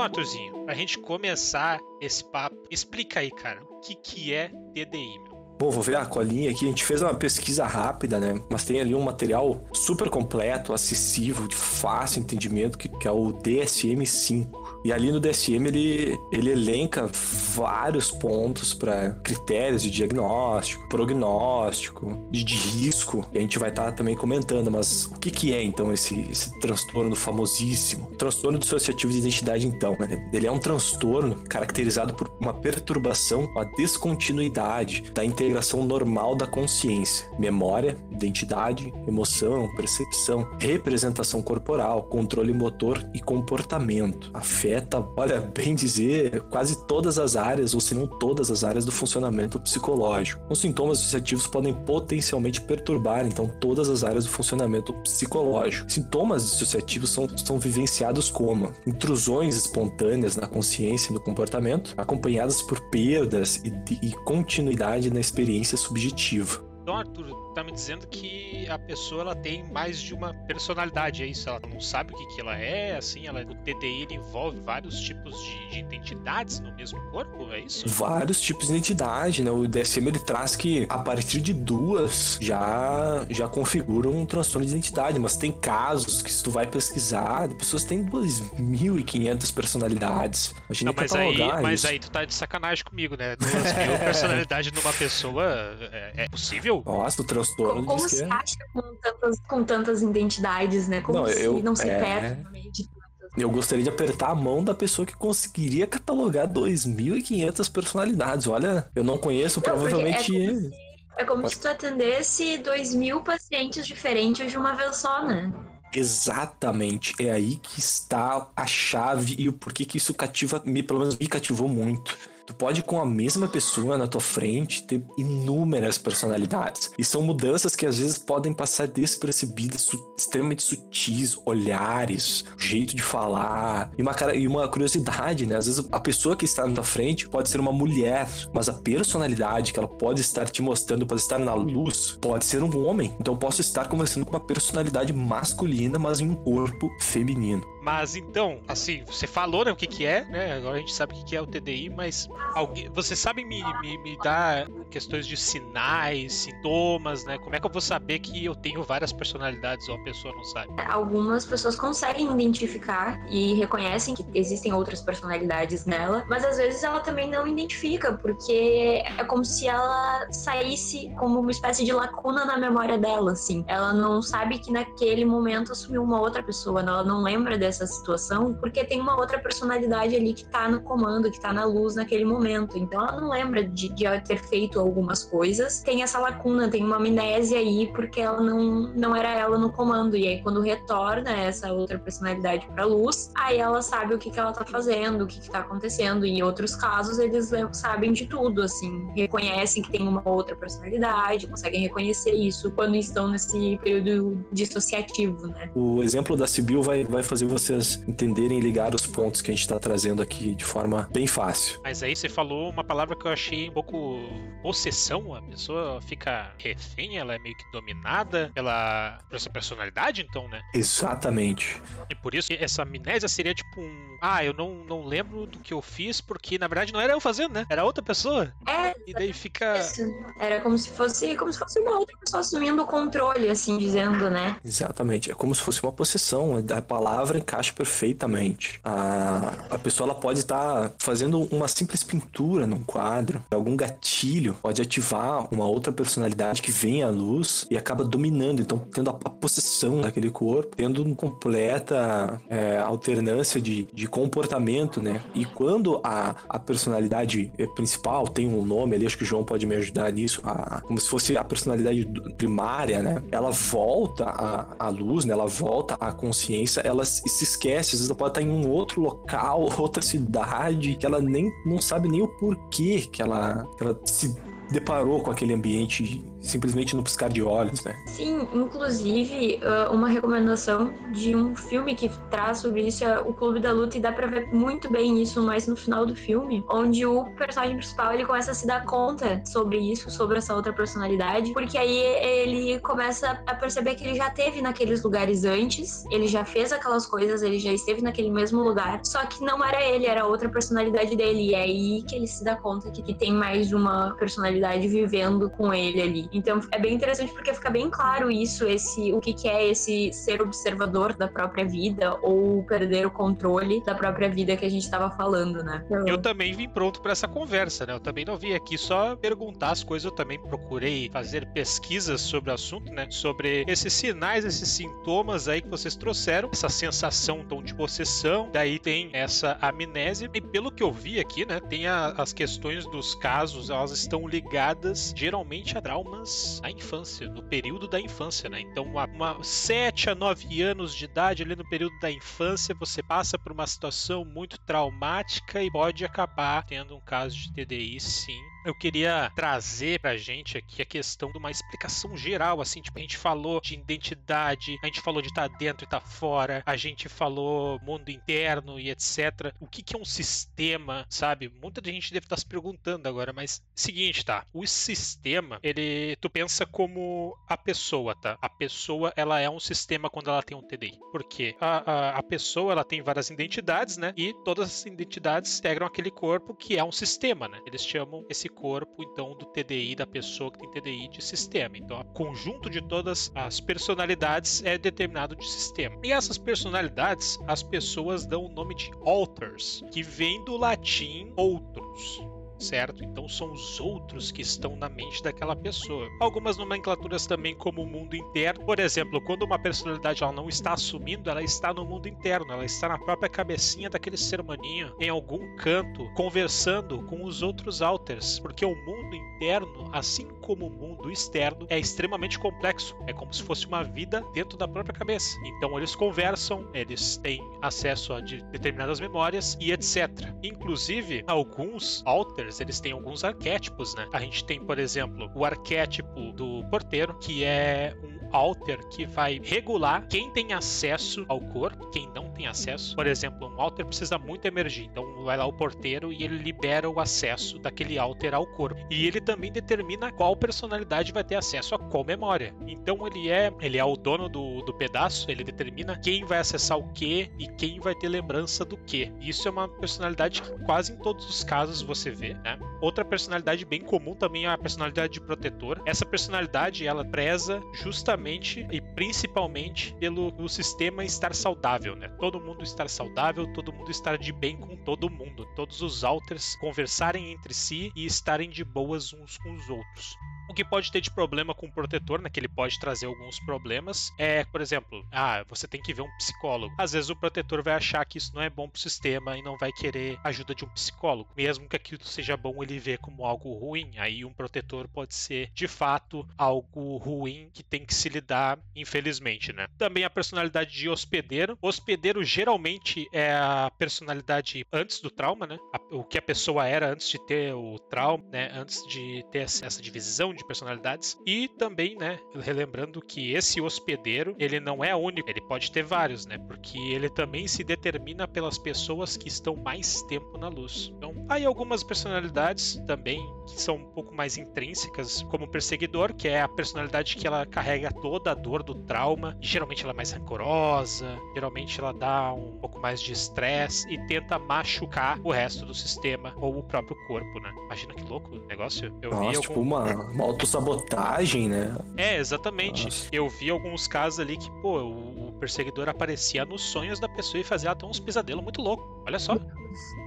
Então, 0.00 0.06
Arthurzinho, 0.06 0.64
pra 0.64 0.72
gente 0.72 0.98
começar 0.98 1.78
esse 2.00 2.24
papo, 2.24 2.56
explica 2.70 3.20
aí, 3.20 3.30
cara, 3.30 3.62
o 3.62 3.80
que, 3.80 3.94
que 3.94 4.32
é 4.32 4.48
TDI, 4.72 5.18
meu? 5.18 5.40
Bom, 5.58 5.70
vou 5.70 5.82
ver 5.82 5.96
a 5.96 6.06
colinha 6.06 6.50
aqui. 6.50 6.64
A 6.64 6.68
gente 6.68 6.86
fez 6.86 7.02
uma 7.02 7.12
pesquisa 7.12 7.66
rápida, 7.66 8.18
né? 8.18 8.40
Mas 8.50 8.64
tem 8.64 8.80
ali 8.80 8.94
um 8.94 9.02
material 9.02 9.62
super 9.74 10.08
completo, 10.08 10.72
acessível, 10.72 11.46
de 11.46 11.54
fácil 11.54 12.20
entendimento, 12.20 12.78
que, 12.78 12.88
que 12.88 13.06
é 13.06 13.10
o 13.10 13.34
DSM-5. 13.42 14.48
E 14.84 14.92
ali 14.92 15.12
no 15.12 15.20
DSM 15.20 15.66
ele, 15.66 16.18
ele 16.32 16.50
elenca 16.50 17.10
vários 17.54 18.10
pontos 18.10 18.72
para 18.72 19.10
critérios 19.22 19.82
de 19.82 19.90
diagnóstico, 19.90 20.88
prognóstico, 20.88 22.26
de, 22.30 22.44
de 22.44 22.54
risco. 22.54 23.26
E 23.32 23.38
a 23.38 23.40
gente 23.40 23.58
vai 23.58 23.70
estar 23.70 23.86
tá 23.86 23.92
também 23.92 24.16
comentando, 24.16 24.70
mas 24.70 25.06
o 25.06 25.18
que, 25.18 25.30
que 25.30 25.52
é 25.52 25.62
então 25.62 25.92
esse, 25.92 26.20
esse 26.30 26.58
transtorno 26.60 27.14
famosíssimo? 27.14 28.08
O 28.12 28.16
transtorno 28.16 28.58
dissociativo 28.58 29.12
de 29.12 29.18
identidade, 29.18 29.66
então, 29.66 29.96
né? 29.98 30.28
Ele 30.32 30.46
é 30.46 30.52
um 30.52 30.58
transtorno 30.58 31.36
caracterizado 31.48 32.14
por 32.14 32.30
uma 32.40 32.54
perturbação, 32.54 33.44
uma 33.44 33.64
descontinuidade 33.76 35.04
da 35.12 35.24
integração 35.24 35.84
normal 35.84 36.34
da 36.34 36.46
consciência, 36.46 37.26
memória, 37.38 37.96
identidade, 38.10 38.92
emoção, 39.06 39.68
percepção, 39.76 40.48
representação 40.58 41.42
corporal, 41.42 42.04
controle 42.04 42.52
motor 42.52 43.04
e 43.14 43.20
comportamento. 43.20 44.30
Afeta, 44.70 45.04
olha, 45.16 45.40
bem 45.40 45.74
dizer, 45.74 46.42
quase 46.42 46.86
todas 46.86 47.18
as 47.18 47.34
áreas, 47.34 47.74
ou 47.74 47.80
se 47.80 47.92
não 47.92 48.06
todas 48.06 48.50
as 48.52 48.62
áreas 48.62 48.84
do 48.84 48.92
funcionamento 48.92 49.58
psicológico. 49.58 50.40
Os 50.48 50.60
sintomas 50.60 50.98
dissociativos 50.98 51.46
podem 51.48 51.74
potencialmente 51.74 52.60
perturbar, 52.60 53.26
então, 53.26 53.50
todas 53.60 53.88
as 53.88 54.04
áreas 54.04 54.24
do 54.24 54.30
funcionamento 54.30 54.92
psicológico. 54.94 55.90
Sintomas 55.90 56.52
dissociativos 56.52 57.10
são, 57.10 57.26
são 57.36 57.58
vivenciados 57.58 58.30
como 58.30 58.72
intrusões 58.86 59.56
espontâneas 59.56 60.36
na 60.36 60.46
consciência 60.46 61.10
e 61.10 61.14
no 61.14 61.20
comportamento, 61.20 61.92
acompanhadas 61.96 62.62
por 62.62 62.80
perdas 62.90 63.60
e, 63.64 64.06
e 64.06 64.12
continuidade 64.24 65.12
na 65.12 65.18
experiência 65.18 65.76
subjetiva. 65.76 66.62
Então, 66.82 66.96
Arthur, 66.96 67.26
tá 67.54 67.64
me 67.64 67.72
dizendo 67.72 68.06
que 68.06 68.68
a 68.68 68.78
pessoa 68.78 69.22
ela 69.22 69.34
tem 69.34 69.64
mais 69.70 70.00
de 70.00 70.14
uma 70.14 70.34
personalidade, 70.46 71.22
é 71.22 71.26
isso? 71.26 71.48
Ela 71.48 71.60
não 71.68 71.80
sabe 71.80 72.12
o 72.12 72.16
que, 72.16 72.34
que 72.34 72.40
ela 72.40 72.56
é, 72.56 72.96
assim, 72.96 73.26
ela, 73.26 73.42
o 73.42 73.54
TDI 73.54 74.06
envolve 74.10 74.60
vários 74.60 75.00
tipos 75.00 75.36
de, 75.42 75.70
de, 75.70 75.78
identidades 75.80 76.60
no 76.60 76.74
mesmo 76.74 77.00
corpo, 77.10 77.50
é 77.52 77.60
isso? 77.60 77.88
Vários 77.88 78.40
tipos 78.40 78.66
de 78.66 78.74
identidade, 78.74 79.42
né? 79.42 79.50
O 79.50 79.66
DSM 79.66 80.08
ele 80.08 80.18
traz 80.18 80.54
que 80.54 80.86
a 80.88 80.98
partir 80.98 81.40
de 81.40 81.52
duas 81.52 82.38
já, 82.40 83.24
já 83.28 83.48
configuram 83.48 84.12
um 84.12 84.26
transtorno 84.26 84.66
de 84.66 84.72
identidade, 84.72 85.18
mas 85.18 85.36
tem 85.36 85.52
casos 85.52 86.22
que 86.22 86.32
se 86.32 86.42
tu 86.42 86.50
vai 86.50 86.66
pesquisar, 86.66 87.48
pessoas 87.48 87.84
têm 87.84 88.04
2.500 88.04 89.54
personalidades. 89.54 90.54
Imagina 90.66 90.92
não, 90.92 90.96
mas 90.96 91.12
aí, 91.14 91.62
mas 91.62 91.84
aí 91.84 91.98
tu 91.98 92.10
tá 92.10 92.24
de 92.24 92.34
sacanagem 92.34 92.84
comigo, 92.84 93.16
né? 93.16 93.36
2.000 93.36 93.98
personalidades 94.04 94.72
numa 94.72 94.92
pessoa 94.92 95.44
é, 95.92 96.24
é 96.24 96.28
possível? 96.28 96.82
Nossa, 96.84 97.22
o 97.22 97.24
transtorno. 97.42 97.84
Como, 97.84 98.08
se 98.08 98.22
acha 98.24 98.56
com 98.72 98.82
tantas, 98.96 99.40
com 99.40 99.64
tantas 99.64 100.02
identidades, 100.02 100.88
né? 100.88 101.00
Como 101.00 101.18
não, 101.18 101.26
se 101.26 101.42
eu, 101.42 101.62
não 101.62 101.76
se 101.76 101.88
é... 101.88 101.98
perde 101.98 102.42
no 102.42 102.50
meio 102.50 102.70
de 102.70 102.88
eu 103.36 103.48
gostaria 103.48 103.84
de 103.84 103.90
apertar 103.90 104.30
a 104.30 104.34
mão 104.34 104.62
da 104.62 104.74
pessoa 104.74 105.06
que 105.06 105.14
conseguiria 105.14 105.86
catalogar 105.86 106.48
2.500 106.48 107.70
personalidades. 107.70 108.46
Olha, 108.48 108.88
eu 108.94 109.04
não 109.04 109.16
conheço, 109.16 109.60
não, 109.60 109.62
provavelmente 109.62 110.36
é 110.36 110.40
ele. 110.40 110.70
É 111.16 111.24
como 111.24 111.42
Mas... 111.42 111.52
se 111.52 111.60
tu 111.60 111.68
atendesse 111.68 112.58
2.000 112.58 113.22
pacientes 113.22 113.86
diferentes 113.86 114.50
de 114.50 114.58
uma 114.58 114.72
vez 114.72 114.96
só, 114.96 115.24
né? 115.24 115.52
Exatamente. 115.94 117.14
É 117.20 117.30
aí 117.30 117.56
que 117.56 117.78
está 117.78 118.48
a 118.54 118.66
chave 118.66 119.36
e 119.38 119.48
o 119.48 119.52
porquê 119.52 119.84
que 119.84 119.98
isso 119.98 120.14
cativa, 120.14 120.62
me, 120.64 120.82
pelo 120.82 121.00
menos 121.00 121.16
me 121.16 121.26
cativou 121.26 121.68
muito. 121.68 122.16
Tu 122.50 122.54
pode, 122.54 122.82
com 122.82 123.00
a 123.00 123.06
mesma 123.06 123.46
pessoa 123.46 123.96
na 123.96 124.08
tua 124.08 124.20
frente, 124.20 124.82
ter 124.82 125.00
inúmeras 125.16 125.96
personalidades. 125.96 126.90
E 126.98 127.04
são 127.04 127.22
mudanças 127.22 127.76
que 127.76 127.86
às 127.86 127.98
vezes 127.98 128.18
podem 128.18 128.52
passar 128.52 128.88
despercebidas, 128.88 129.82
su 129.82 130.00
extremamente 130.18 130.64
sutis, 130.64 131.38
olhares, 131.46 132.44
jeito 132.58 132.96
de 132.96 133.02
falar. 133.02 133.92
E 133.96 134.02
uma, 134.02 134.12
cara, 134.12 134.34
e 134.34 134.48
uma 134.48 134.66
curiosidade, 134.66 135.46
né? 135.46 135.58
Às 135.58 135.66
vezes 135.66 135.86
a 135.92 136.00
pessoa 136.00 136.34
que 136.34 136.44
está 136.44 136.66
na 136.66 136.74
tua 136.74 136.82
frente 136.82 137.28
pode 137.28 137.48
ser 137.48 137.60
uma 137.60 137.70
mulher, 137.70 138.28
mas 138.52 138.68
a 138.68 138.72
personalidade 138.72 139.72
que 139.72 139.78
ela 139.78 139.86
pode 139.86 140.20
estar 140.20 140.50
te 140.50 140.60
mostrando, 140.60 141.06
pode 141.06 141.20
estar 141.20 141.38
na 141.38 141.54
luz, 141.54 142.18
pode 142.20 142.44
ser 142.44 142.64
um 142.64 142.84
homem. 142.84 143.14
Então 143.20 143.34
eu 143.34 143.38
posso 143.38 143.60
estar 143.60 143.88
conversando 143.88 144.26
com 144.26 144.32
uma 144.32 144.40
personalidade 144.40 145.12
masculina, 145.12 146.00
mas 146.00 146.18
em 146.18 146.30
um 146.30 146.34
corpo 146.34 146.90
feminino. 146.98 147.62
Mas 147.80 148.14
então, 148.14 148.60
assim, 148.68 149.02
você 149.06 149.26
falou 149.26 149.64
né, 149.64 149.72
o 149.72 149.76
que, 149.76 149.86
que 149.86 150.04
é, 150.04 150.24
né? 150.26 150.54
Agora 150.54 150.76
a 150.76 150.78
gente 150.78 150.92
sabe 150.92 151.14
o 151.14 151.24
que, 151.24 151.34
é 151.34 151.40
o 151.40 151.46
TDI, 151.46 151.88
mas 151.88 152.28
alguém, 152.54 152.88
você 152.90 153.16
sabe 153.16 153.44
me, 153.44 153.62
me, 153.80 153.98
me 153.98 154.18
dar 154.18 154.68
questões 154.90 155.26
de 155.26 155.36
sinais, 155.36 156.32
sintomas, 156.32 157.24
né? 157.24 157.38
Como 157.38 157.54
é 157.54 157.60
que 157.60 157.66
eu 157.66 157.70
vou 157.70 157.80
saber 157.80 158.18
que 158.18 158.44
eu 158.44 158.54
tenho 158.54 158.82
várias 158.82 159.12
personalidades 159.12 159.88
ou 159.88 159.94
a 159.94 159.98
pessoa 160.04 160.34
não 160.34 160.44
sabe? 160.44 160.72
Algumas 160.88 161.46
pessoas 161.46 161.76
conseguem 161.76 162.30
identificar 162.30 163.18
e 163.30 163.54
reconhecem 163.54 164.14
que 164.14 164.26
existem 164.34 164.72
outras 164.72 165.00
personalidades 165.00 165.86
nela, 165.86 166.24
mas 166.28 166.44
às 166.44 166.58
vezes 166.58 166.82
ela 166.82 167.00
também 167.00 167.30
não 167.30 167.46
identifica, 167.46 168.12
porque 168.12 169.02
é 169.04 169.24
como 169.24 169.44
se 169.44 169.66
ela 169.66 170.30
saísse 170.30 171.10
como 171.18 171.40
uma 171.40 171.50
espécie 171.50 171.84
de 171.84 171.92
lacuna 171.92 172.44
na 172.44 172.58
memória 172.58 172.98
dela, 172.98 173.32
assim. 173.32 173.64
Ela 173.66 173.92
não 173.92 174.20
sabe 174.20 174.58
que 174.58 174.70
naquele 174.70 175.24
momento 175.24 175.72
assumiu 175.72 176.02
uma 176.02 176.20
outra 176.20 176.42
pessoa, 176.42 176.80
ela 176.80 177.04
não 177.04 177.22
lembra 177.22 177.56
dessa 177.56 177.69
dessa 177.70 177.86
situação, 177.86 178.52
porque 178.54 178.84
tem 178.84 179.00
uma 179.00 179.16
outra 179.16 179.38
personalidade 179.38 180.16
ali 180.16 180.34
que 180.34 180.44
tá 180.44 180.68
no 180.68 180.80
comando, 180.80 181.30
que 181.30 181.40
tá 181.40 181.52
na 181.52 181.64
luz 181.64 181.94
naquele 181.94 182.24
momento. 182.24 182.76
Então 182.76 183.00
ela 183.00 183.20
não 183.20 183.30
lembra 183.30 183.62
de, 183.62 183.88
de 183.90 184.04
ter 184.26 184.38
feito 184.48 184.80
algumas 184.80 185.22
coisas, 185.22 185.82
tem 185.82 186.02
essa 186.02 186.18
lacuna, 186.18 186.68
tem 186.68 186.84
uma 186.84 186.96
amnésia 186.96 187.58
aí, 187.58 187.90
porque 187.94 188.20
ela 188.20 188.40
não, 188.40 188.92
não 188.94 189.14
era 189.14 189.32
ela 189.32 189.56
no 189.56 189.72
comando. 189.72 190.16
E 190.16 190.26
aí, 190.26 190.42
quando 190.42 190.60
retorna 190.60 191.30
essa 191.30 191.72
outra 191.72 191.98
personalidade 191.98 192.66
pra 192.74 192.84
luz, 192.84 193.30
aí 193.36 193.58
ela 193.58 193.80
sabe 193.82 194.14
o 194.14 194.18
que, 194.18 194.30
que 194.30 194.40
ela 194.40 194.52
tá 194.52 194.64
fazendo, 194.64 195.24
o 195.24 195.26
que, 195.26 195.40
que 195.40 195.50
tá 195.50 195.60
acontecendo. 195.60 196.26
E 196.26 196.30
em 196.30 196.42
outros 196.42 196.74
casos, 196.74 197.18
eles 197.18 197.50
sabem 197.72 198.12
de 198.12 198.26
tudo, 198.26 198.62
assim, 198.62 199.08
reconhecem 199.14 199.82
que 199.82 199.92
tem 199.92 200.06
uma 200.06 200.22
outra 200.28 200.56
personalidade, 200.56 201.46
conseguem 201.46 201.82
reconhecer 201.82 202.32
isso 202.32 202.70
quando 202.72 202.96
estão 202.96 203.28
nesse 203.28 203.78
período 203.82 204.44
dissociativo, 204.52 205.46
né? 205.46 205.70
O 205.74 206.02
exemplo 206.02 206.36
da 206.36 206.46
Sibyl 206.46 206.82
vai, 206.82 207.04
vai 207.04 207.22
fazer 207.22 207.46
vocês 207.60 208.02
entenderem 208.06 208.58
e 208.58 208.60
ligar 208.60 208.94
os 208.94 209.06
pontos 209.06 209.40
que 209.40 209.50
a 209.50 209.54
gente 209.54 209.66
tá 209.68 209.78
trazendo 209.78 210.22
aqui 210.22 210.54
de 210.54 210.64
forma 210.64 211.08
bem 211.12 211.26
fácil. 211.26 211.80
Mas 211.82 212.02
aí 212.02 212.14
você 212.14 212.28
falou 212.28 212.70
uma 212.70 212.84
palavra 212.84 213.16
que 213.16 213.26
eu 213.26 213.32
achei 213.32 213.68
um 213.68 213.72
pouco 213.72 214.18
possessão. 214.62 215.34
A 215.34 215.42
pessoa 215.42 216.00
fica 216.02 216.52
refém, 216.58 217.18
ela 217.18 217.34
é 217.34 217.38
meio 217.38 217.56
que 217.56 217.70
dominada 217.72 218.50
pela 218.54 219.18
por 219.28 219.36
essa 219.36 219.50
personalidade, 219.50 220.26
então, 220.28 220.48
né? 220.48 220.60
Exatamente. 220.74 221.80
E 222.08 222.14
por 222.14 222.34
isso 222.34 222.52
essa 222.52 222.82
amnésia 222.82 223.28
seria 223.28 223.54
tipo 223.54 223.80
um. 223.80 224.18
Ah, 224.20 224.44
eu 224.44 224.52
não, 224.52 224.84
não 224.84 225.04
lembro 225.04 225.46
do 225.46 225.58
que 225.58 225.72
eu 225.72 225.80
fiz, 225.80 226.20
porque 226.20 226.58
na 226.58 226.68
verdade 226.68 226.92
não 226.92 227.00
era 227.00 227.12
eu 227.12 227.20
fazendo, 227.20 227.54
né? 227.54 227.66
Era 227.70 227.84
outra 227.84 228.02
pessoa. 228.02 228.52
É. 228.66 228.94
E 229.06 229.12
daí 229.12 229.32
fica. 229.32 229.78
Isso. 229.78 230.02
Era 230.38 230.60
como 230.60 230.76
se 230.76 230.90
fosse 230.90 231.36
como 231.36 231.52
se 231.52 231.58
fosse 231.58 231.80
uma 231.80 231.98
outra 231.98 232.16
pessoa 232.18 232.40
assumindo 232.40 232.82
o 232.82 232.86
controle, 232.86 233.48
assim 233.48 233.78
dizendo, 233.78 234.30
né? 234.30 234.56
Exatamente. 234.64 235.30
É 235.30 235.34
como 235.34 235.54
se 235.54 235.62
fosse 235.62 235.82
uma 235.82 235.92
possessão. 235.92 236.62
A 236.76 236.82
palavra 236.82 237.40
encaixa 237.50 237.72
perfeitamente. 237.72 238.80
A, 238.84 239.52
a 239.70 239.78
pessoa 239.78 240.08
ela 240.08 240.14
pode 240.14 240.38
estar 240.38 240.92
fazendo 240.98 241.48
uma 241.50 241.66
simples 241.66 242.04
pintura 242.04 242.66
num 242.66 242.80
quadro, 242.80 243.42
algum 243.50 243.74
gatilho 243.76 244.56
pode 244.62 244.80
ativar 244.80 245.52
uma 245.52 245.66
outra 245.66 245.92
personalidade 245.92 246.62
que 246.62 246.70
vem 246.70 247.02
à 247.02 247.10
luz 247.10 247.66
e 247.70 247.76
acaba 247.76 248.04
dominando, 248.04 248.62
então 248.62 248.78
tendo 248.78 249.10
a, 249.10 249.18
a 249.24 249.30
possessão 249.30 250.00
daquele 250.00 250.30
corpo, 250.30 250.76
tendo 250.76 251.02
uma 251.02 251.16
completa 251.16 252.40
é, 252.48 252.78
alternância 252.78 253.60
de, 253.60 253.88
de 253.92 254.06
comportamento, 254.06 255.02
né? 255.02 255.20
E 255.34 255.44
quando 255.44 256.00
a, 256.04 256.36
a 256.48 256.58
personalidade 256.58 257.52
principal 257.74 258.28
tem 258.28 258.48
um 258.48 258.64
nome 258.64 258.94
ali, 258.94 259.06
acho 259.06 259.18
que 259.18 259.24
o 259.24 259.26
João 259.26 259.44
pode 259.44 259.66
me 259.66 259.74
ajudar 259.74 260.12
nisso, 260.12 260.40
a, 260.44 260.80
como 260.82 261.00
se 261.00 261.08
fosse 261.08 261.36
a 261.36 261.42
personalidade 261.42 262.06
primária, 262.36 263.02
né? 263.02 263.22
Ela 263.30 263.50
volta 263.50 264.24
à, 264.24 264.66
à 264.78 264.88
luz, 264.88 265.24
né? 265.24 265.32
Ela 265.32 265.46
volta 265.46 265.96
à 266.00 266.12
consciência, 266.12 266.80
ela 266.80 267.04
se 267.04 267.39
esquece, 267.44 267.94
às 267.94 268.00
vezes 268.00 268.08
ela 268.08 268.16
pode 268.16 268.30
estar 268.30 268.42
em 268.42 268.50
um 268.50 268.68
outro 268.68 269.00
local, 269.00 269.68
outra 269.78 270.02
cidade, 270.02 270.96
que 270.96 271.06
ela 271.06 271.20
nem 271.20 271.52
não 271.64 271.80
sabe 271.80 272.08
nem 272.08 272.22
o 272.22 272.28
porquê 272.28 273.08
que 273.10 273.22
ela, 273.22 273.66
que 273.76 273.84
ela 273.84 274.00
se 274.04 274.36
deparou 274.70 275.20
com 275.20 275.30
aquele 275.30 275.52
ambiente 275.52 276.24
simplesmente 276.40 276.96
no 276.96 277.02
piscar 277.02 277.28
de 277.28 277.42
olhos, 277.42 277.84
né? 277.84 277.96
Sim, 278.06 278.48
inclusive 278.54 279.60
uma 279.90 280.08
recomendação 280.08 280.92
de 281.12 281.34
um 281.34 281.54
filme 281.54 281.94
que 281.94 282.10
traz 282.30 282.58
sobre 282.58 282.86
isso 282.86 283.04
é 283.04 283.18
o 283.18 283.32
Clube 283.32 283.60
da 283.60 283.72
Luta 283.72 283.98
e 283.98 284.00
dá 284.00 284.12
para 284.12 284.26
ver 284.26 284.48
muito 284.52 284.90
bem 284.90 285.20
isso 285.22 285.42
mais 285.42 285.66
no 285.66 285.76
final 285.76 286.06
do 286.06 286.14
filme, 286.14 286.64
onde 286.68 287.04
o 287.04 287.24
personagem 287.36 287.76
principal 287.76 288.12
ele 288.12 288.24
começa 288.24 288.50
a 288.50 288.54
se 288.54 288.66
dar 288.66 288.84
conta 288.84 289.42
sobre 289.44 289.78
isso, 289.78 290.10
sobre 290.10 290.38
essa 290.38 290.54
outra 290.54 290.72
personalidade, 290.72 291.52
porque 291.52 291.76
aí 291.76 291.98
ele 291.98 292.80
começa 292.80 293.42
a 293.46 293.54
perceber 293.54 293.94
que 293.94 294.04
ele 294.04 294.16
já 294.16 294.30
teve 294.30 294.62
naqueles 294.62 295.02
lugares 295.02 295.44
antes, 295.44 296.04
ele 296.10 296.26
já 296.26 296.44
fez 296.44 296.72
aquelas 296.72 297.06
coisas, 297.06 297.42
ele 297.42 297.58
já 297.58 297.72
esteve 297.72 298.02
naquele 298.02 298.30
mesmo 298.30 298.62
lugar, 298.62 299.00
só 299.04 299.24
que 299.26 299.44
não 299.44 299.64
era 299.64 299.82
ele, 299.82 300.06
era 300.06 300.26
outra 300.26 300.48
personalidade 300.48 301.14
dele, 301.16 301.50
e 301.50 301.54
é 301.54 301.62
aí 301.62 302.02
que 302.02 302.16
ele 302.16 302.26
se 302.26 302.44
dá 302.44 302.56
conta 302.56 302.90
que, 302.90 303.02
que 303.02 303.14
tem 303.14 303.32
mais 303.32 303.72
uma 303.72 304.14
personalidade 304.18 304.86
vivendo 304.88 305.50
com 305.50 305.72
ele 305.72 306.00
ali. 306.00 306.29
Então 306.32 306.60
é 306.70 306.78
bem 306.78 306.94
interessante 306.94 307.32
porque 307.32 307.52
fica 307.52 307.70
bem 307.70 307.90
claro 307.90 308.30
isso, 308.30 308.66
esse 308.66 309.12
o 309.12 309.20
que, 309.20 309.32
que 309.32 309.48
é 309.48 309.68
esse 309.68 310.12
ser 310.12 310.40
observador 310.40 311.14
da 311.14 311.28
própria 311.28 311.64
vida 311.64 312.16
ou 312.22 312.62
perder 312.64 313.06
o 313.06 313.10
controle 313.10 313.82
da 313.84 313.94
própria 313.94 314.28
vida 314.28 314.56
que 314.56 314.64
a 314.64 314.68
gente 314.68 314.84
estava 314.84 315.10
falando, 315.10 315.62
né? 315.62 315.84
Eu, 315.90 316.06
eu 316.06 316.18
também 316.18 316.54
vim 316.54 316.68
pronto 316.68 317.00
para 317.00 317.12
essa 317.12 317.28
conversa, 317.28 317.86
né? 317.86 317.94
Eu 317.94 318.00
também 318.00 318.24
não 318.24 318.36
vim 318.36 318.54
aqui 318.54 318.78
só 318.78 319.16
perguntar 319.16 319.70
as 319.70 319.82
coisas, 319.82 320.04
eu 320.04 320.10
também 320.10 320.38
procurei 320.38 321.10
fazer 321.10 321.46
pesquisas 321.52 322.20
sobre 322.20 322.50
o 322.50 322.54
assunto, 322.54 322.92
né? 322.92 323.06
Sobre 323.10 323.64
esses 323.66 323.92
sinais, 323.92 324.44
esses 324.44 324.68
sintomas 324.68 325.48
aí 325.48 325.60
que 325.60 325.68
vocês 325.68 325.96
trouxeram, 325.96 326.50
essa 326.52 326.68
sensação 326.68 327.44
tom 327.44 327.62
de 327.62 327.74
possessão, 327.74 328.48
daí 328.52 328.78
tem 328.78 329.10
essa 329.12 329.58
amnésia 329.60 330.30
e 330.32 330.40
pelo 330.40 330.70
que 330.70 330.82
eu 330.82 330.92
vi 330.92 331.20
aqui, 331.20 331.44
né? 331.44 331.60
Tem 331.60 331.86
a, 331.86 332.08
as 332.16 332.32
questões 332.32 332.84
dos 332.86 333.14
casos, 333.14 333.70
elas 333.70 333.90
estão 333.92 334.26
ligadas 334.26 335.12
geralmente 335.16 335.76
a 335.76 335.80
traumas 336.20 336.60
na 336.62 336.70
infância, 336.70 337.28
no 337.28 337.42
período 337.42 337.88
da 337.88 338.00
infância, 338.00 338.48
né? 338.48 338.60
Então, 338.60 338.84
uma, 338.84 339.04
uma 339.06 339.42
7 339.42 340.10
a 340.10 340.14
9 340.14 340.62
anos 340.62 340.94
de 340.94 341.04
idade, 341.04 341.42
ali 341.42 341.56
no 341.56 341.68
período 341.68 341.98
da 342.00 342.10
infância, 342.10 342.74
você 342.74 343.02
passa 343.02 343.38
por 343.38 343.52
uma 343.52 343.66
situação 343.66 344.24
muito 344.24 344.58
traumática 344.58 345.62
e 345.62 345.70
pode 345.70 346.04
acabar 346.04 346.62
tendo 346.64 346.96
um 346.96 347.00
caso 347.00 347.36
de 347.36 347.52
TDI, 347.52 348.00
sim. 348.00 348.40
Eu 348.64 348.74
queria 348.74 349.30
trazer 349.34 350.00
pra 350.00 350.16
gente 350.16 350.58
aqui 350.58 350.82
a 350.82 350.84
questão 350.84 351.32
de 351.32 351.38
uma 351.38 351.50
explicação 351.50 352.16
geral, 352.16 352.60
assim, 352.60 352.82
tipo, 352.82 352.98
a 352.98 353.00
gente 353.00 353.16
falou 353.16 353.60
de 353.60 353.74
identidade, 353.74 354.78
a 354.82 354.86
gente 354.86 355.00
falou 355.00 355.22
de 355.22 355.28
estar 355.28 355.48
tá 355.48 355.56
dentro 355.56 355.84
e 355.84 355.86
estar 355.86 356.00
tá 356.00 356.06
fora, 356.06 356.62
a 356.66 356.76
gente 356.76 357.08
falou 357.08 357.80
mundo 357.80 358.10
interno 358.10 358.78
e 358.78 358.90
etc. 358.90 359.54
O 359.58 359.66
que, 359.66 359.82
que 359.82 359.96
é 359.96 359.98
um 359.98 360.04
sistema, 360.04 361.06
sabe? 361.08 361.50
Muita 361.62 361.80
gente 361.90 362.12
deve 362.12 362.26
estar 362.26 362.36
tá 362.36 362.40
se 362.40 362.46
perguntando 362.46 363.08
agora, 363.08 363.32
mas 363.32 363.62
seguinte, 363.74 364.24
tá? 364.24 364.44
O 364.52 364.66
sistema, 364.66 365.58
ele, 365.62 366.16
tu 366.20 366.28
pensa 366.28 366.66
como 366.66 367.34
a 367.48 367.56
pessoa, 367.56 368.14
tá? 368.14 368.36
A 368.42 368.48
pessoa, 368.48 369.12
ela 369.16 369.40
é 369.40 369.48
um 369.48 369.60
sistema 369.60 370.10
quando 370.10 370.28
ela 370.28 370.42
tem 370.42 370.56
um 370.56 370.62
TDI. 370.62 370.98
Por 371.10 371.24
quê? 371.24 371.56
A, 371.60 371.90
a, 371.90 372.18
a 372.18 372.22
pessoa, 372.22 372.72
ela 372.72 372.84
tem 372.84 373.00
várias 373.00 373.30
identidades, 373.30 373.96
né? 373.96 374.12
E 374.16 374.34
todas 374.44 374.68
as 374.68 374.86
identidades 374.86 375.58
integram 375.58 375.86
aquele 375.86 376.10
corpo 376.10 376.54
que 376.54 376.76
é 376.76 376.84
um 376.84 376.92
sistema, 376.92 377.48
né? 377.48 377.58
Eles 377.66 377.84
chamam 377.84 378.24
esse 378.28 378.49
corpo, 378.50 379.02
então, 379.02 379.34
do 379.36 379.46
TDI 379.46 379.94
da 379.94 380.06
pessoa 380.06 380.50
que 380.50 380.58
tem 380.58 380.70
TDI 380.70 381.08
de 381.08 381.22
sistema. 381.22 381.76
Então, 381.76 382.00
o 382.00 382.04
conjunto 382.04 382.68
de 382.68 382.80
todas 382.80 383.30
as 383.34 383.60
personalidades 383.60 384.62
é 384.64 384.76
determinado 384.76 385.34
de 385.34 385.48
sistema. 385.48 385.96
E 386.04 386.12
essas 386.12 386.38
personalidades, 386.38 387.38
as 387.46 387.62
pessoas 387.62 388.26
dão 388.26 388.46
o 388.46 388.48
nome 388.48 388.74
de 388.74 388.90
alters, 389.04 389.82
que 389.90 390.02
vem 390.02 390.44
do 390.44 390.56
latim 390.56 391.32
outros 391.36 392.29
certo? 392.60 393.02
Então 393.02 393.28
são 393.28 393.52
os 393.52 393.80
outros 393.80 394.30
que 394.30 394.42
estão 394.42 394.76
na 394.76 394.88
mente 394.88 395.22
daquela 395.22 395.56
pessoa. 395.56 396.08
Algumas 396.20 396.56
nomenclaturas 396.56 397.26
também 397.26 397.54
como 397.54 397.82
o 397.82 397.86
mundo 397.86 398.14
interno. 398.14 398.64
Por 398.64 398.78
exemplo, 398.78 399.20
quando 399.20 399.42
uma 399.42 399.58
personalidade 399.58 400.22
ela 400.22 400.32
não 400.32 400.48
está 400.48 400.72
assumindo, 400.72 401.30
ela 401.30 401.42
está 401.42 401.72
no 401.72 401.84
mundo 401.84 402.08
interno, 402.08 402.52
ela 402.52 402.64
está 402.64 402.88
na 402.88 402.98
própria 402.98 403.28
cabecinha 403.28 403.90
daquele 403.90 404.16
ser 404.16 404.40
humaninho, 404.40 404.94
em 405.00 405.08
algum 405.08 405.56
canto, 405.56 406.10
conversando 406.14 407.02
com 407.04 407.24
os 407.24 407.42
outros 407.42 407.82
alters, 407.82 408.38
porque 408.38 408.64
o 408.64 408.74
mundo 408.74 409.14
interno, 409.14 409.88
assim 409.92 410.26
como 410.40 410.66
o 410.66 410.70
mundo 410.70 411.10
externo, 411.10 411.66
é 411.68 411.78
extremamente 411.78 412.38
complexo. 412.38 412.96
É 413.06 413.12
como 413.12 413.32
se 413.32 413.42
fosse 413.42 413.66
uma 413.66 413.82
vida 413.82 414.24
dentro 414.34 414.58
da 414.58 414.66
própria 414.66 414.94
cabeça. 414.94 415.38
Então 415.44 415.76
eles 415.76 415.94
conversam, 415.94 416.68
eles 416.74 417.16
têm 417.18 417.40
acesso 417.62 418.12
a 418.12 418.20
de 418.20 418.42
determinadas 418.44 419.00
memórias 419.00 419.56
e 419.60 419.72
etc. 419.72 420.10
Inclusive, 420.42 421.22
alguns 421.26 422.02
alters 422.04 422.49
eles 422.58 422.80
têm 422.80 422.92
alguns 422.92 423.22
arquétipos, 423.22 423.94
né? 423.94 424.08
A 424.12 424.20
gente 424.20 424.44
tem, 424.44 424.58
por 424.58 424.78
exemplo, 424.78 425.30
o 425.34 425.44
arquétipo 425.44 426.32
do 426.32 426.64
porteiro, 426.70 427.14
que 427.18 427.44
é 427.44 427.94
um 428.02 428.34
alter 428.34 428.78
que 428.88 429.04
vai 429.06 429.40
regular 429.42 430.06
quem 430.08 430.30
tem 430.30 430.52
acesso 430.52 431.24
ao 431.28 431.40
corpo, 431.40 431.90
quem 431.90 432.08
não 432.14 432.29
tem 432.40 432.46
acesso. 432.46 432.96
Por 432.96 433.06
exemplo, 433.06 433.48
um 433.54 433.60
alter 433.60 433.84
precisa 433.84 434.18
muito 434.18 434.46
emergir, 434.46 434.86
então 434.86 435.24
vai 435.24 435.36
lá 435.36 435.44
o 435.44 435.52
porteiro 435.52 436.12
e 436.12 436.24
ele 436.24 436.38
libera 436.38 436.88
o 436.88 436.98
acesso 436.98 437.58
daquele 437.58 437.98
alter 437.98 438.34
ao 438.34 438.46
corpo. 438.46 438.80
E 438.90 439.06
ele 439.06 439.20
também 439.20 439.52
determina 439.52 440.10
qual 440.10 440.34
personalidade 440.34 441.12
vai 441.12 441.22
ter 441.22 441.34
acesso 441.34 441.74
a 441.74 441.78
qual 441.78 442.04
memória. 442.04 442.54
Então 442.66 443.06
ele 443.06 443.28
é, 443.28 443.52
ele 443.60 443.76
é 443.76 443.84
o 443.84 443.96
dono 443.96 444.28
do, 444.28 444.62
do 444.62 444.72
pedaço, 444.72 445.30
ele 445.30 445.44
determina 445.44 445.98
quem 445.98 446.24
vai 446.24 446.38
acessar 446.38 446.78
o 446.78 446.88
que 446.92 447.30
e 447.38 447.46
quem 447.46 447.78
vai 447.78 447.94
ter 447.94 448.08
lembrança 448.08 448.64
do 448.64 448.76
que. 448.76 449.12
Isso 449.20 449.46
é 449.46 449.50
uma 449.50 449.68
personalidade 449.68 450.40
que 450.40 450.64
quase 450.64 450.92
em 450.92 450.96
todos 450.96 451.28
os 451.28 451.44
casos 451.44 451.82
você 451.82 452.10
vê, 452.10 452.34
né? 452.34 452.58
Outra 452.80 453.04
personalidade 453.04 453.64
bem 453.64 453.80
comum 453.80 454.14
também 454.14 454.46
é 454.46 454.48
a 454.48 454.56
personalidade 454.56 455.12
de 455.12 455.20
protetor. 455.20 455.82
Essa 455.84 456.06
personalidade 456.06 456.86
ela 456.86 457.04
preza 457.04 457.60
justamente 457.74 458.66
e 458.70 458.80
principalmente 458.80 459.94
pelo 459.96 460.48
sistema 460.48 461.04
estar 461.04 461.34
saudável, 461.34 461.94
né? 461.94 462.08
Todo 462.18 462.29
mundo 462.38 462.62
estar 462.62 462.88
saudável, 462.90 463.50
todo 463.54 463.72
mundo 463.72 463.90
estar 463.90 464.18
de 464.18 464.30
bem 464.30 464.58
com 464.58 464.76
todo 464.76 465.08
mundo, 465.08 465.46
todos 465.56 465.80
os 465.80 466.04
alters 466.04 466.54
conversarem 466.56 467.32
entre 467.32 467.54
si 467.54 467.90
e 467.96 468.04
estarem 468.04 468.50
de 468.50 468.62
boas 468.62 469.14
uns 469.14 469.38
com 469.38 469.54
os 469.54 469.70
outros. 469.70 470.16
O 470.50 470.52
que 470.52 470.64
pode 470.64 470.90
ter 470.90 471.00
de 471.00 471.12
problema 471.12 471.54
com 471.54 471.66
o 471.66 471.72
protetor, 471.72 472.20
né? 472.20 472.28
Que 472.28 472.40
ele 472.40 472.48
pode 472.48 472.76
trazer 472.80 473.06
alguns 473.06 473.38
problemas. 473.38 474.12
É, 474.18 474.44
por 474.46 474.60
exemplo, 474.60 475.06
ah, 475.12 475.44
você 475.48 475.68
tem 475.68 475.80
que 475.80 475.94
ver 475.94 476.02
um 476.02 476.16
psicólogo. 476.16 476.74
Às 476.76 476.90
vezes 476.90 477.08
o 477.08 477.14
protetor 477.14 477.62
vai 477.62 477.74
achar 477.74 478.04
que 478.04 478.18
isso 478.18 478.34
não 478.34 478.42
é 478.42 478.50
bom 478.50 478.68
pro 478.68 478.80
sistema 478.80 479.38
e 479.38 479.42
não 479.42 479.56
vai 479.56 479.70
querer 479.70 480.18
ajuda 480.24 480.52
de 480.52 480.64
um 480.64 480.68
psicólogo. 480.70 481.30
Mesmo 481.36 481.68
que 481.68 481.76
aquilo 481.76 482.02
seja 482.02 482.36
bom, 482.36 482.64
ele 482.64 482.80
vê 482.80 482.98
como 482.98 483.24
algo 483.24 483.54
ruim. 483.54 483.92
Aí 483.96 484.24
um 484.24 484.32
protetor 484.32 484.88
pode 484.88 485.14
ser, 485.14 485.52
de 485.54 485.68
fato, 485.68 486.26
algo 486.36 486.96
ruim 486.96 487.48
que 487.52 487.62
tem 487.62 487.86
que 487.86 487.94
se 487.94 488.08
lidar, 488.08 488.58
infelizmente, 488.74 489.52
né? 489.52 489.68
Também 489.78 490.02
a 490.02 490.10
personalidade 490.10 490.72
de 490.72 490.88
hospedeiro. 490.88 491.56
Hospedeiro 491.62 492.24
geralmente 492.24 493.06
é 493.12 493.32
a 493.32 493.70
personalidade 493.78 494.66
antes 494.72 495.00
do 495.00 495.12
trauma, 495.12 495.46
né? 495.46 495.58
O 495.92 496.02
que 496.02 496.18
a 496.18 496.22
pessoa 496.22 496.66
era 496.66 496.90
antes 496.92 497.08
de 497.08 497.24
ter 497.24 497.54
o 497.54 497.78
trauma, 497.78 498.24
né? 498.32 498.50
Antes 498.52 498.84
de 498.88 499.24
ter 499.30 499.38
essa 499.42 499.80
divisão 499.80 500.34
de 500.40 500.44
personalidades. 500.50 501.16
E 501.24 501.46
também, 501.46 501.96
né? 501.96 502.18
Relembrando 502.34 503.00
que 503.00 503.32
esse 503.32 503.60
hospedeiro, 503.60 504.34
ele 504.36 504.58
não 504.58 504.82
é 504.82 504.96
único, 504.96 505.30
ele 505.30 505.40
pode 505.40 505.70
ter 505.70 505.84
vários, 505.84 506.26
né? 506.26 506.38
Porque 506.38 506.76
ele 506.76 507.08
também 507.08 507.46
se 507.46 507.62
determina 507.62 508.26
pelas 508.26 508.58
pessoas 508.58 509.16
que 509.16 509.28
estão 509.28 509.54
mais 509.54 510.02
tempo 510.02 510.36
na 510.36 510.48
luz. 510.48 510.92
Então, 510.96 511.14
aí 511.28 511.44
algumas 511.44 511.84
personalidades 511.84 512.82
também 512.84 513.20
que 513.46 513.60
são 513.60 513.76
um 513.76 513.84
pouco 513.84 514.12
mais 514.12 514.36
intrínsecas, 514.36 515.22
como 515.30 515.44
o 515.44 515.48
perseguidor, 515.48 516.12
que 516.14 516.26
é 516.26 516.40
a 516.40 516.48
personalidade 516.48 517.16
que 517.16 517.26
ela 517.26 517.46
carrega 517.46 517.92
toda 517.92 518.32
a 518.32 518.34
dor 518.34 518.64
do 518.64 518.74
trauma. 518.74 519.36
E 519.40 519.46
geralmente 519.46 519.84
ela 519.84 519.92
é 519.92 519.96
mais 519.96 520.10
rancorosa, 520.10 521.16
geralmente 521.32 521.78
ela 521.78 521.92
dá 521.92 522.32
um 522.32 522.58
pouco 522.58 522.80
mais 522.80 523.00
de 523.00 523.12
estresse 523.12 523.88
e 523.88 523.98
tenta 524.06 524.36
machucar 524.36 525.20
o 525.22 525.30
resto 525.30 525.64
do 525.64 525.74
sistema 525.74 526.34
ou 526.36 526.58
o 526.58 526.62
próprio 526.64 526.96
corpo, 527.06 527.38
né? 527.38 527.52
Imagina 527.66 527.94
que 527.94 528.02
louco 528.02 528.34
o 528.34 528.46
negócio. 528.46 528.92
Eu 529.00 529.10
Nossa, 529.10 529.20
vi 529.20 529.36
algum... 529.36 529.40
tipo 529.40 529.60
uma, 529.60 529.84
uma 530.10 530.24
autossabotagem, 530.30 531.48
né? 531.48 531.76
É, 531.96 532.16
exatamente. 532.16 532.84
Nossa. 532.84 533.08
Eu 533.12 533.28
vi 533.28 533.50
alguns 533.50 533.86
casos 533.86 534.20
ali 534.20 534.36
que, 534.36 534.50
pô, 534.62 534.80
o 534.80 535.32
perseguidor 535.38 535.88
aparecia 535.88 536.44
nos 536.44 536.62
sonhos 536.62 537.00
da 537.00 537.08
pessoa 537.08 537.40
e 537.40 537.44
fazia 537.44 537.70
até 537.70 537.86
uns 537.86 537.98
pesadelos 537.98 538.42
muito 538.42 538.60
loucos. 538.60 538.86
Olha 539.06 539.18
só. 539.18 539.34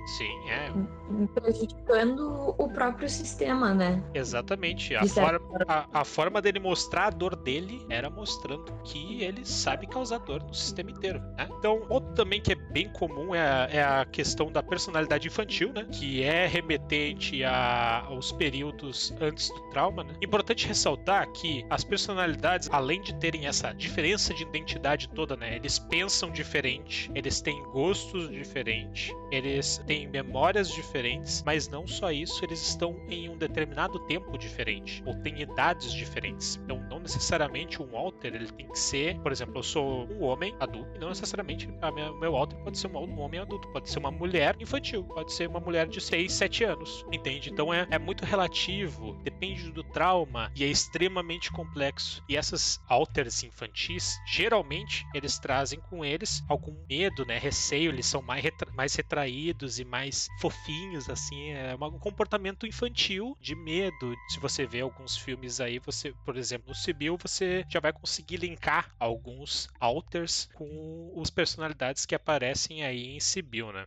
Sim, 0.05 0.49
é. 0.49 0.71
Prejudicando 1.33 2.53
o 2.57 2.69
próprio 2.69 3.09
sistema, 3.09 3.73
né? 3.73 4.03
Exatamente. 4.13 4.95
A, 4.95 5.05
forma, 5.05 5.39
a, 5.67 6.01
a, 6.01 6.05
forma 6.05 6.41
dele 6.41 6.59
mostrar 6.59 7.07
a 7.07 7.09
dor 7.09 7.35
dele 7.35 7.85
era 7.89 8.09
mostrando 8.09 8.71
que 8.83 9.23
ele 9.23 9.45
sabe 9.45 9.87
causar 9.87 10.19
dor 10.19 10.43
no 10.43 10.53
sistema 10.53 10.91
inteiro. 10.91 11.19
Né? 11.37 11.47
Então, 11.57 11.85
outro 11.89 12.13
também 12.13 12.41
que 12.41 12.51
é 12.51 12.55
bem 12.55 12.89
comum 12.89 13.33
é 13.33 13.41
a, 13.41 13.69
é 13.71 13.83
a 13.83 14.05
questão 14.05 14.51
da 14.51 14.61
personalidade 14.61 15.27
infantil, 15.27 15.71
né? 15.73 15.85
Que 15.91 16.21
é 16.23 16.45
remetente 16.45 17.43
a, 17.43 18.05
aos 18.07 18.31
períodos 18.31 19.13
antes 19.21 19.49
do 19.49 19.61
trauma. 19.69 20.03
Né? 20.03 20.12
Importante 20.21 20.67
ressaltar 20.67 21.31
que 21.31 21.65
as 21.69 21.83
personalidades, 21.83 22.69
além 22.71 23.01
de 23.01 23.13
terem 23.15 23.47
essa 23.47 23.73
diferença 23.73 24.33
de 24.33 24.43
identidade 24.43 25.09
toda, 25.09 25.35
né? 25.35 25.55
Eles 25.55 25.79
pensam 25.79 26.31
diferente, 26.31 27.11
eles 27.13 27.41
têm 27.41 27.61
gostos 27.71 28.29
diferentes, 28.29 29.13
eles 29.31 29.77
têm 29.85 30.07
memórias 30.07 30.69
diferentes, 30.69 31.43
mas 31.45 31.67
não 31.67 31.87
só 31.87 32.11
isso, 32.11 32.43
eles 32.43 32.61
estão 32.61 32.95
em 33.09 33.29
um 33.29 33.37
determinado 33.37 33.99
tempo 34.07 34.37
diferente, 34.37 35.03
ou 35.05 35.13
têm 35.15 35.41
idades 35.41 35.93
diferentes. 35.93 36.59
Então, 36.63 36.79
não 36.89 36.99
necessariamente 36.99 37.81
um 37.81 37.95
alter 37.97 38.33
ele 38.35 38.47
tem 38.47 38.67
que 38.67 38.79
ser, 38.79 39.19
por 39.19 39.31
exemplo, 39.31 39.57
eu 39.57 39.63
sou 39.63 40.07
um 40.07 40.23
homem 40.23 40.55
adulto, 40.59 40.99
não 40.99 41.09
necessariamente 41.09 41.67
o 41.67 42.19
meu 42.19 42.35
alter 42.35 42.57
pode 42.59 42.77
ser 42.77 42.87
um 42.87 43.19
homem 43.19 43.39
adulto, 43.39 43.67
pode 43.69 43.89
ser 43.89 43.99
uma 43.99 44.11
mulher 44.11 44.55
infantil, 44.59 45.03
pode 45.03 45.31
ser 45.33 45.47
uma 45.47 45.59
mulher 45.59 45.87
de 45.87 45.99
6, 45.99 46.31
7 46.31 46.63
anos, 46.63 47.05
entende? 47.11 47.49
Então 47.49 47.73
é, 47.73 47.87
é 47.89 47.99
muito 47.99 48.25
relativo, 48.25 49.13
depende 49.23 49.71
do 49.71 49.83
trauma 50.03 50.51
e 50.53 50.65
é 50.65 50.67
extremamente 50.67 51.49
complexo. 51.49 52.21
E 52.27 52.35
essas 52.35 52.81
alters 52.89 53.41
infantis, 53.41 54.19
geralmente, 54.27 55.05
eles 55.13 55.39
trazem 55.39 55.79
com 55.79 56.03
eles 56.03 56.43
algum 56.49 56.75
medo, 56.89 57.25
né, 57.25 57.37
receio, 57.37 57.89
eles 57.89 58.05
são 58.05 58.21
mais, 58.21 58.43
retra 58.43 58.69
mais 58.73 58.93
retraídos 58.95 59.79
e 59.79 59.85
mais 59.85 60.27
fofinhos, 60.41 61.09
assim. 61.09 61.51
É 61.51 61.73
um 61.75 61.99
comportamento 61.99 62.67
infantil 62.67 63.37
de 63.39 63.55
medo. 63.55 64.13
Se 64.27 64.41
você 64.41 64.65
vê 64.65 64.81
alguns 64.81 65.15
filmes 65.15 65.61
aí, 65.61 65.79
você, 65.79 66.13
por 66.25 66.35
exemplo, 66.35 66.67
no 66.67 66.75
Sibyl, 66.75 67.17
você 67.17 67.63
já 67.69 67.79
vai 67.79 67.93
conseguir 67.93 68.37
linkar 68.37 68.93
alguns 68.99 69.69
alters 69.79 70.49
com 70.53 71.13
os 71.15 71.29
personalidades 71.29 72.05
que 72.05 72.13
aparecem 72.13 72.83
aí 72.83 73.15
em 73.15 73.21
Sibyl, 73.21 73.71
né? 73.71 73.85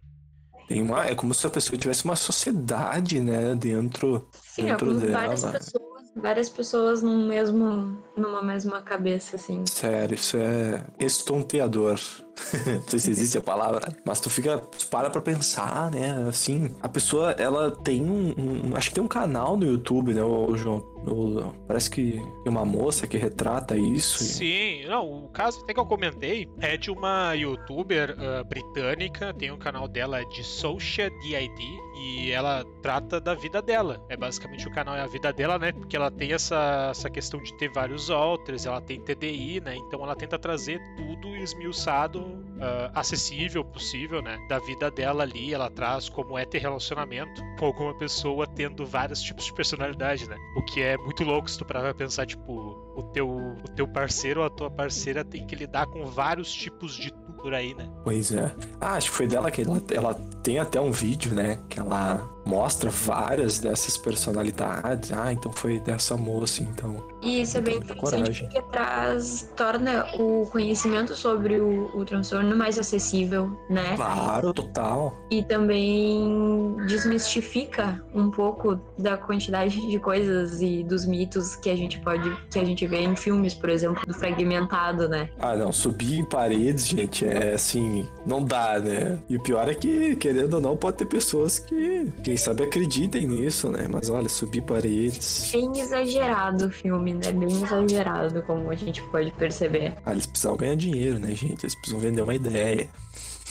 Tem 0.66 0.82
uma, 0.82 1.06
é 1.06 1.14
como 1.14 1.35
se 1.35 1.46
a 1.46 1.50
pessoa 1.50 1.78
tivesse 1.78 2.04
uma 2.04 2.16
sociedade, 2.16 3.20
né, 3.20 3.54
dentro, 3.54 4.28
Sim, 4.57 4.65
dentro 4.67 4.95
dela. 4.95 5.13
Várias 5.13 5.45
pessoas 5.45 5.87
várias 6.17 6.49
pessoas 6.49 7.03
num 7.03 7.27
mesmo, 7.27 8.03
numa 8.17 8.43
mesma 8.43 8.81
cabeça, 8.81 9.37
assim. 9.37 9.65
Sério, 9.67 10.15
isso 10.15 10.37
é 10.39 10.83
estonteador. 10.99 12.01
não 12.67 12.89
sei 12.89 12.99
se 12.99 13.11
existe 13.11 13.39
a 13.39 13.41
palavra, 13.41 13.89
mas 14.05 14.21
tu 14.21 14.29
fica, 14.29 14.59
tu 14.59 14.87
para 14.89 15.09
pra 15.09 15.23
pensar, 15.23 15.91
né? 15.91 16.27
Assim, 16.29 16.75
a 16.83 16.89
pessoa, 16.89 17.31
ela 17.33 17.71
tem 17.71 18.03
um, 18.03 18.35
um 18.37 18.77
acho 18.77 18.91
que 18.91 18.95
tem 18.95 19.05
um 19.05 19.09
canal 19.09 19.57
no 19.57 19.65
YouTube, 19.65 20.13
né, 20.13 20.23
o 20.23 20.55
João? 20.55 20.79
O, 21.07 21.55
parece 21.67 21.91
que 21.91 22.13
tem 22.13 22.53
uma 22.53 22.65
moça 22.65 23.07
que 23.07 23.17
retrata 23.17 23.77
isso. 23.77 24.23
Sim, 24.23 24.85
não, 24.87 25.25
o 25.25 25.29
caso 25.29 25.61
até 25.63 25.73
que 25.73 25.81
eu 25.81 25.87
comentei 25.87 26.47
é 26.61 26.77
de 26.77 26.91
uma 26.91 27.33
youtuber 27.35 28.15
uh, 28.19 28.45
britânica, 28.45 29.33
tem 29.33 29.51
um 29.51 29.59
canal 29.59 29.89
dela 29.89 30.23
de 30.27 30.45
Social 30.45 31.09
DID 31.23 31.86
e 31.97 32.31
ela 32.31 32.65
trata 32.83 33.21
da 33.21 33.35
vida 33.35 33.62
dela. 33.62 34.05
É 34.09 34.17
basicamente 34.17 34.69
o 34.69 34.71
canal 34.71 34.95
é 34.95 35.00
a 35.00 35.07
vida 35.07 35.33
dela, 35.33 35.59
né? 35.59 35.73
Porque 35.73 35.97
ela 35.97 36.11
tem 36.11 36.33
essa, 36.33 36.88
essa 36.91 37.09
questão 37.09 37.41
de 37.41 37.57
ter 37.57 37.71
vários 37.73 38.11
alters, 38.11 38.67
ela 38.67 38.81
tem 38.81 39.00
TDI, 39.00 39.61
né? 39.61 39.76
Então 39.76 40.03
ela 40.03 40.15
tenta 40.15 40.38
trazer 40.38 40.81
tudo 40.97 41.35
esmiuçado 41.37 42.21
uh, 42.21 42.91
acessível 42.95 43.65
possível, 43.65 44.21
né? 44.21 44.38
Da 44.49 44.59
vida 44.59 44.91
dela 44.91 45.23
ali, 45.23 45.55
ela 45.55 45.71
traz 45.71 46.09
como 46.09 46.38
é 46.38 46.45
ter 46.45 46.59
relacionamento 46.59 47.43
com 47.59 47.67
alguma 47.67 47.95
pessoa 47.97 48.47
tendo 48.47 48.85
vários 48.85 49.23
tipos 49.23 49.47
de 49.47 49.55
personalidade, 49.55 50.29
né? 50.29 50.37
O 50.57 50.62
que 50.65 50.83
é 50.83 50.97
muito 50.99 51.25
louco 51.25 51.50
se 51.50 51.59
tu 51.59 51.65
parar 51.65 51.81
pra 51.81 51.95
pensar, 51.95 52.26
tipo, 52.26 52.53
o 52.95 53.03
teu, 53.12 53.29
o 53.29 53.69
teu 53.75 53.88
parceiro 53.88 54.41
ou 54.41 54.47
a 54.47 54.50
tua 54.50 54.71
parceira 54.71 55.25
tem 55.25 55.47
que 55.47 55.55
lidar 55.55 55.87
com 55.87 56.05
vários 56.05 56.53
tipos 56.53 56.95
de 56.97 57.11
por 57.37 57.55
aí, 57.55 57.75
né? 57.75 57.88
Pois 58.05 58.33
é. 58.33 58.52
Ah, 58.81 58.95
acho 58.95 59.11
que 59.11 59.16
foi 59.16 59.26
dela 59.26 59.50
que 59.50 59.62
ela, 59.62 59.83
ela 59.90 60.14
tem 60.43 60.59
até 60.59 60.81
um 60.81 60.90
vídeo, 60.90 61.35
né? 61.35 61.59
Que 61.69 61.78
ela 61.81 62.28
mostra 62.47 62.88
várias 62.91 63.59
dessas 63.59 63.99
personalidades. 63.99 65.12
Ah, 65.12 65.33
então 65.33 65.53
foi 65.53 65.81
dessa 65.81 66.17
moça, 66.17 66.62
então. 66.62 67.05
E 67.21 67.43
isso 67.43 67.59
é 67.59 67.61
bem 67.61 67.79
interessante 67.79 68.45
porque 68.45 68.62
traz, 68.71 69.50
torna 69.57 70.07
o 70.17 70.47
conhecimento 70.47 71.17
sobre 71.17 71.61
o, 71.61 71.91
o 71.97 72.05
transtorno 72.05 72.57
mais 72.57 72.79
acessível, 72.79 73.50
né? 73.69 73.97
Claro, 73.97 74.53
total. 74.55 75.19
E 75.31 75.43
também 75.43 76.76
desmistifica 76.87 78.00
um 78.15 78.31
pouco 78.31 78.79
da 78.97 79.17
quantidade 79.17 79.85
de 79.91 79.99
coisas 79.99 80.62
e 80.62 80.85
dos 80.85 81.05
mitos 81.05 81.57
que 81.57 81.69
a 81.69 81.76
gente 81.76 81.99
pode, 82.00 82.31
que 82.50 82.59
a 82.61 82.65
gente 82.65 82.87
vê 82.87 83.00
em 83.00 83.17
filmes, 83.17 83.55
por 83.55 83.71
exemplo, 83.71 84.07
do 84.07 84.15
fragmentado, 84.15 85.09
né? 85.09 85.29
Ah, 85.41 85.57
não, 85.57 85.73
subir 85.73 86.21
em 86.21 86.25
paredes, 86.25 86.87
gente, 86.87 87.26
é 87.26 87.55
assim, 87.55 88.07
não 88.25 88.45
dá, 88.45 88.79
né? 88.79 89.19
E 89.29 89.37
o 89.37 89.43
pior 89.43 89.69
é 89.69 89.75
que, 89.75 90.15
querendo 90.17 90.55
ou 90.55 90.61
não, 90.61 90.76
pode 90.76 90.99
ter 90.99 91.07
pessoas 91.07 91.59
que, 91.59 92.12
quem 92.37 92.45
sabe, 92.45 92.64
acreditem 92.64 93.26
nisso, 93.26 93.71
né? 93.71 93.87
Mas 93.90 94.11
olha, 94.11 94.28
subir 94.28 94.61
paredes. 94.61 95.50
Bem 95.52 95.81
exagerado 95.81 96.66
o 96.66 96.71
filme, 96.71 97.14
né? 97.14 97.33
Bem 97.33 97.50
exagerado, 97.50 98.43
como 98.43 98.71
a 98.71 98.75
gente 98.75 99.02
pode 99.05 99.33
perceber. 99.33 99.95
Ah, 100.05 100.12
eles 100.12 100.26
precisam 100.26 100.55
ganhar 100.55 100.76
dinheiro, 100.76 101.19
né, 101.19 101.35
gente? 101.35 101.64
Eles 101.64 101.75
precisam 101.75 101.99
vender 101.99 102.21
uma 102.21 102.35
ideia. 102.35 102.88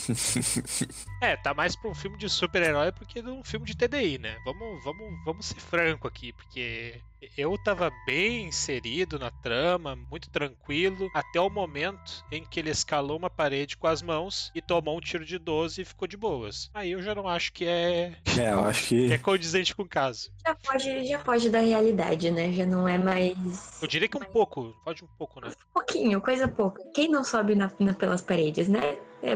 é, 1.20 1.36
tá 1.36 1.54
mais 1.54 1.74
pra 1.74 1.90
um 1.90 1.94
filme 1.94 2.16
de 2.16 2.28
super-herói 2.28 2.92
porque 2.92 3.22
de 3.22 3.28
um 3.28 3.42
filme 3.42 3.66
de 3.66 3.76
TDI, 3.76 4.18
né? 4.18 4.36
Vamos, 4.44 4.82
vamos, 4.84 5.24
vamos 5.24 5.46
ser 5.46 5.60
franco 5.60 6.06
aqui, 6.06 6.32
porque 6.32 7.00
eu 7.36 7.56
tava 7.58 7.90
bem 8.04 8.46
inserido 8.46 9.18
na 9.18 9.30
trama, 9.30 9.96
muito 10.10 10.28
tranquilo, 10.30 11.10
até 11.14 11.40
o 11.40 11.48
momento 11.48 12.24
em 12.30 12.44
que 12.44 12.60
ele 12.60 12.70
escalou 12.70 13.16
uma 13.16 13.30
parede 13.30 13.76
com 13.76 13.86
as 13.86 14.02
mãos 14.02 14.50
e 14.54 14.60
tomou 14.60 14.96
um 14.96 15.00
tiro 15.00 15.24
de 15.24 15.38
12 15.38 15.80
e 15.80 15.84
ficou 15.84 16.06
de 16.06 16.16
boas. 16.16 16.70
Aí 16.74 16.92
eu 16.92 17.02
já 17.02 17.14
não 17.14 17.28
acho 17.28 17.52
que 17.52 17.64
é. 17.64 18.16
É, 18.38 18.52
eu 18.52 18.64
acho 18.64 18.88
que. 18.88 19.08
que 19.08 19.14
é 19.14 19.18
condizente 19.18 19.74
com 19.74 19.82
o 19.82 19.88
caso. 19.88 20.30
Já 20.46 20.54
pode, 20.54 21.06
já 21.06 21.18
pode 21.18 21.50
dar 21.50 21.60
realidade, 21.60 22.30
né? 22.30 22.52
Já 22.52 22.66
não 22.66 22.86
é 22.86 22.98
mais. 22.98 23.80
Eu 23.80 23.88
diria 23.88 24.08
que 24.08 24.16
um 24.16 24.20
pouco, 24.20 24.74
pode 24.84 25.02
um 25.02 25.08
pouco, 25.18 25.40
né? 25.40 25.48
Um 25.48 25.72
pouquinho, 25.72 26.20
coisa 26.20 26.46
pouca. 26.46 26.82
Quem 26.94 27.08
não 27.08 27.24
sobe 27.24 27.54
na, 27.54 27.70
na 27.78 27.94
pelas 27.94 28.20
paredes, 28.20 28.68
né? 28.68 28.98
É, 29.22 29.34